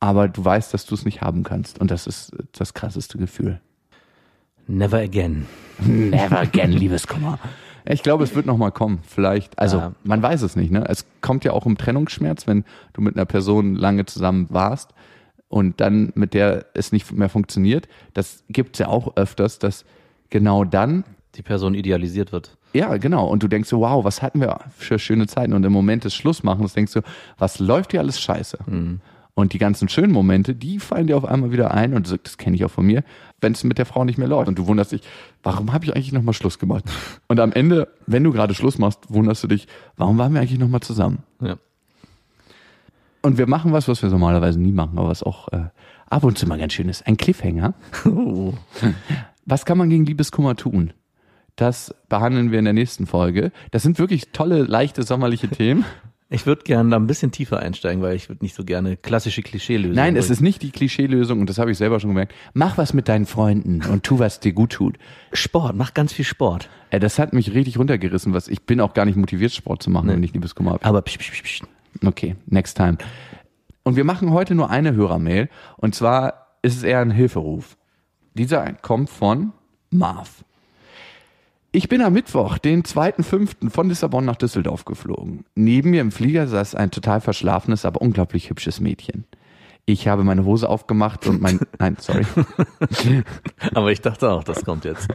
[0.00, 1.80] Aber du weißt, dass du es nicht haben kannst.
[1.80, 3.60] Und das ist das krasseste Gefühl.
[4.66, 5.46] Never again.
[5.78, 7.38] Never again Liebeskummer.
[7.88, 8.98] Ich glaube, es wird nochmal kommen.
[9.06, 9.58] Vielleicht.
[9.58, 9.92] Also, Ja.
[10.02, 10.72] man weiß es nicht.
[10.72, 10.84] Ne?
[10.88, 14.92] Es kommt ja auch um Trennungsschmerz, wenn du mit einer Person lange zusammen warst
[15.48, 17.86] und dann mit der es nicht mehr funktioniert.
[18.12, 19.84] Das gibt's ja auch öfters, dass
[20.30, 21.04] genau dann
[21.36, 22.56] Die Person idealisiert wird.
[22.72, 23.26] Ja, genau.
[23.28, 25.52] Und du denkst so, wow, was hatten wir für schöne Zeiten?
[25.52, 27.02] Und im Moment des Schlussmachens denkst du,
[27.38, 28.58] was läuft hier alles scheiße?
[29.38, 31.92] Und die ganzen schönen Momente, die fallen dir auf einmal wieder ein.
[31.92, 33.04] Und so- das kenne ich auch von mir,
[33.42, 34.48] wenn es mit der Frau nicht mehr läuft.
[34.48, 35.02] Und du wunderst dich,
[35.42, 36.84] warum habe ich eigentlich nochmal Schluss gemacht?
[37.28, 39.68] Und am Ende, wenn du gerade Schluss machst, wunderst du dich,
[39.98, 41.18] warum waren wir eigentlich nochmal zusammen?
[41.40, 41.56] Ja.
[43.20, 45.66] Und wir machen was, was wir normalerweise nie machen, aber was auch äh,
[46.08, 47.06] ab und zu mal ganz schön ist.
[47.06, 47.74] Ein Cliffhanger.
[49.48, 50.92] Was kann man gegen Liebeskummer tun?
[51.56, 53.52] Das behandeln wir in der nächsten Folge.
[53.70, 55.84] Das sind wirklich tolle, leichte, sommerliche Themen.
[56.28, 59.42] Ich würde gerne da ein bisschen tiefer einsteigen, weil ich würde nicht so gerne klassische
[59.42, 59.94] Klischeelösungen.
[59.94, 62.34] Nein, es ist nicht die Klischeelösung und das habe ich selber schon gemerkt.
[62.52, 64.98] Mach was mit deinen Freunden und tu, was dir gut tut.
[65.32, 66.68] Sport, mach ganz viel Sport.
[66.90, 69.90] Äh, das hat mich richtig runtergerissen, was ich bin auch gar nicht motiviert, Sport zu
[69.90, 70.84] machen, wenn ich Liebeskummer habe.
[70.84, 71.62] Aber psch, psch, psch, psch.
[72.04, 72.98] Okay, next time.
[73.84, 75.48] Und wir machen heute nur eine Hörermail.
[75.76, 77.76] Und zwar ist es eher ein Hilferuf.
[78.34, 79.52] Dieser kommt von
[79.90, 80.44] Marv.
[81.76, 83.68] Ich bin am Mittwoch, den 2.5.
[83.68, 85.44] von Lissabon nach Düsseldorf geflogen.
[85.54, 89.26] Neben mir im Flieger saß ein total verschlafenes, aber unglaublich hübsches Mädchen.
[89.84, 92.24] Ich habe meine Hose aufgemacht und mein, nein, sorry.
[93.74, 95.06] Aber ich dachte auch, das kommt jetzt.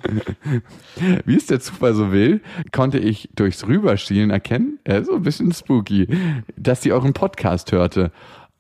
[1.26, 2.42] Wie es der Zufall so will,
[2.72, 6.08] konnte ich durchs Rüberschielen erkennen, äh, so ein bisschen spooky,
[6.58, 8.12] dass sie euren Podcast hörte.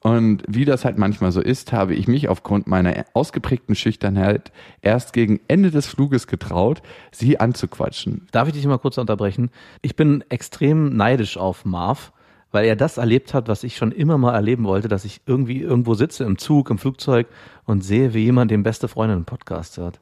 [0.03, 5.13] Und wie das halt manchmal so ist, habe ich mich aufgrund meiner ausgeprägten Schüchternheit erst
[5.13, 6.81] gegen Ende des Fluges getraut,
[7.11, 8.27] sie anzuquatschen.
[8.31, 9.51] Darf ich dich mal kurz unterbrechen?
[9.83, 12.13] Ich bin extrem neidisch auf Marv,
[12.51, 15.61] weil er das erlebt hat, was ich schon immer mal erleben wollte, dass ich irgendwie
[15.61, 17.27] irgendwo sitze im Zug, im Flugzeug
[17.65, 19.99] und sehe, wie jemand den beste Freund einen Podcast hört.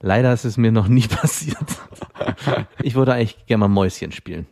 [0.00, 1.56] Leider ist es mir noch nie passiert.
[2.80, 4.46] Ich würde eigentlich gerne mal Mäuschen spielen.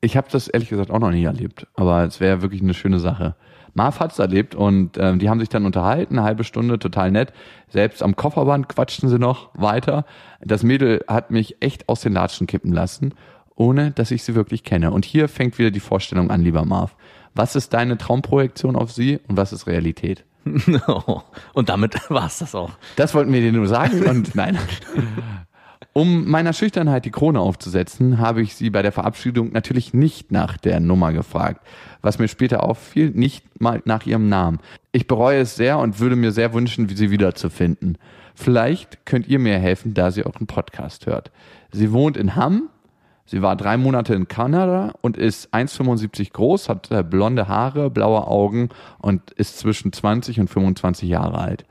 [0.00, 2.98] Ich habe das ehrlich gesagt auch noch nie erlebt, aber es wäre wirklich eine schöne
[2.98, 3.36] Sache.
[3.74, 7.32] Marv hat's erlebt und ähm, die haben sich dann unterhalten, eine halbe Stunde, total nett.
[7.68, 10.04] Selbst am Kofferband quatschten sie noch weiter.
[10.40, 13.14] Das Mädel hat mich echt aus den Latschen kippen lassen,
[13.54, 14.90] ohne dass ich sie wirklich kenne.
[14.90, 16.96] Und hier fängt wieder die Vorstellung an, lieber Marv.
[17.34, 20.24] Was ist deine Traumprojektion auf sie und was ist Realität?
[21.54, 22.70] Und damit war's das auch.
[22.96, 24.58] Das wollten wir dir nur sagen und nein.
[25.92, 30.56] Um meiner Schüchternheit die Krone aufzusetzen, habe ich sie bei der Verabschiedung natürlich nicht nach
[30.56, 31.66] der Nummer gefragt.
[32.00, 34.60] Was mir später auffiel, nicht mal nach ihrem Namen.
[34.92, 37.98] Ich bereue es sehr und würde mir sehr wünschen, sie wiederzufinden.
[38.34, 41.30] Vielleicht könnt ihr mir helfen, da sie euren Podcast hört.
[41.70, 42.68] Sie wohnt in Hamm.
[43.24, 48.26] Sie war drei Monate in Kanada und ist 1,75 groß, hat äh, blonde Haare, blaue
[48.26, 48.68] Augen
[48.98, 51.64] und ist zwischen 20 und 25 Jahre alt.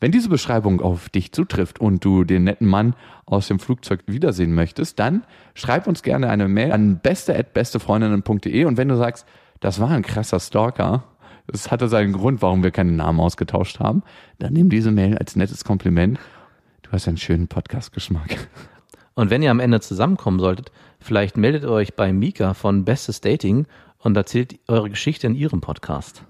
[0.00, 2.94] Wenn diese Beschreibung auf dich zutrifft und du den netten Mann
[3.26, 5.24] aus dem Flugzeug wiedersehen möchtest, dann
[5.54, 9.26] schreib uns gerne eine Mail an beste@bestefreundinnen.de und wenn du sagst,
[9.60, 11.04] das war ein krasser Stalker,
[11.46, 14.02] das hatte seinen Grund, warum wir keine Namen ausgetauscht haben,
[14.38, 16.18] dann nimm diese Mail als nettes Kompliment.
[16.82, 18.48] Du hast einen schönen Podcast-Geschmack.
[19.14, 23.20] Und wenn ihr am Ende zusammenkommen solltet, vielleicht meldet ihr euch bei Mika von Bestes
[23.20, 23.66] Dating
[23.98, 26.24] und erzählt eure Geschichte in ihrem Podcast.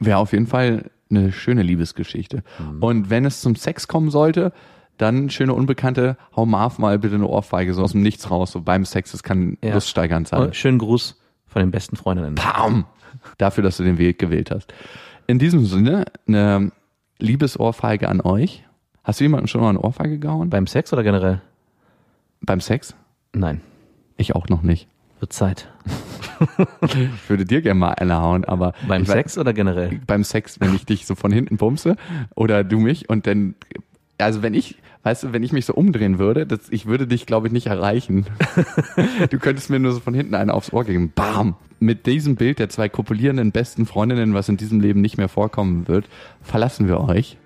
[0.00, 2.42] Wäre auf jeden Fall eine schöne Liebesgeschichte.
[2.80, 4.52] Und wenn es zum Sex kommen sollte,
[4.98, 8.60] dann schöne Unbekannte, hau Marv mal bitte eine Ohrfeige so aus dem Nichts raus, so
[8.60, 9.74] beim Sex, das kann Ja.
[9.74, 10.40] luststeigernd sein.
[10.42, 12.34] Und schönen Gruß von den besten Freundinnen.
[12.34, 12.84] Pam!
[13.38, 14.72] Dafür, dass du den Weg gewählt hast.
[15.26, 16.72] In diesem Sinne, eine
[17.18, 18.64] Liebesohrfeige an euch.
[19.04, 20.50] Hast du jemanden schon mal eine Ohrfeige gehauen?
[20.50, 21.40] Beim Sex oder generell?
[22.40, 22.94] Beim Sex?
[23.32, 23.60] Nein.
[24.16, 24.88] Ich auch noch nicht.
[25.20, 25.68] Wird Zeit.
[26.82, 28.72] Ich würde dir gerne mal eine hauen, aber.
[28.86, 30.00] Beim Sex oder generell?
[30.06, 31.96] beim Sex, wenn ich dich so von hinten bumse
[32.34, 33.54] oder du mich und dann,
[34.18, 37.26] also wenn ich, weißt du, wenn ich mich so umdrehen würde, das, ich würde dich,
[37.26, 38.26] glaube ich, nicht erreichen.
[39.30, 41.12] du könntest mir nur so von hinten einen aufs Ohr geben.
[41.14, 41.56] Bam!
[41.80, 45.88] Mit diesem Bild der zwei kopulierenden besten Freundinnen, was in diesem Leben nicht mehr vorkommen
[45.88, 46.08] wird,
[46.40, 47.38] verlassen wir euch.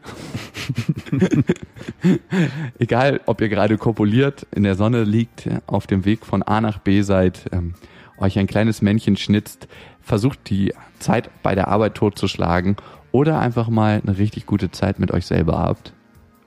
[2.78, 6.80] Egal, ob ihr gerade kopuliert, in der Sonne liegt, auf dem Weg von A nach
[6.80, 7.72] B seid, ähm,
[8.18, 9.68] euch ein kleines Männchen schnitzt,
[10.00, 12.76] versucht die Zeit bei der Arbeit totzuschlagen
[13.12, 15.92] oder einfach mal eine richtig gute Zeit mit euch selber habt.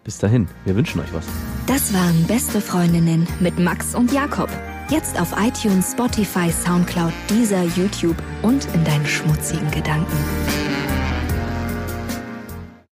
[0.04, 1.28] Bis dahin, wir wünschen euch was.
[1.68, 4.50] Das waren Beste Freundinnen mit Max und Jakob.
[4.90, 10.79] Jetzt auf iTunes, Spotify, Soundcloud, dieser YouTube und in deinen schmutzigen Gedanken.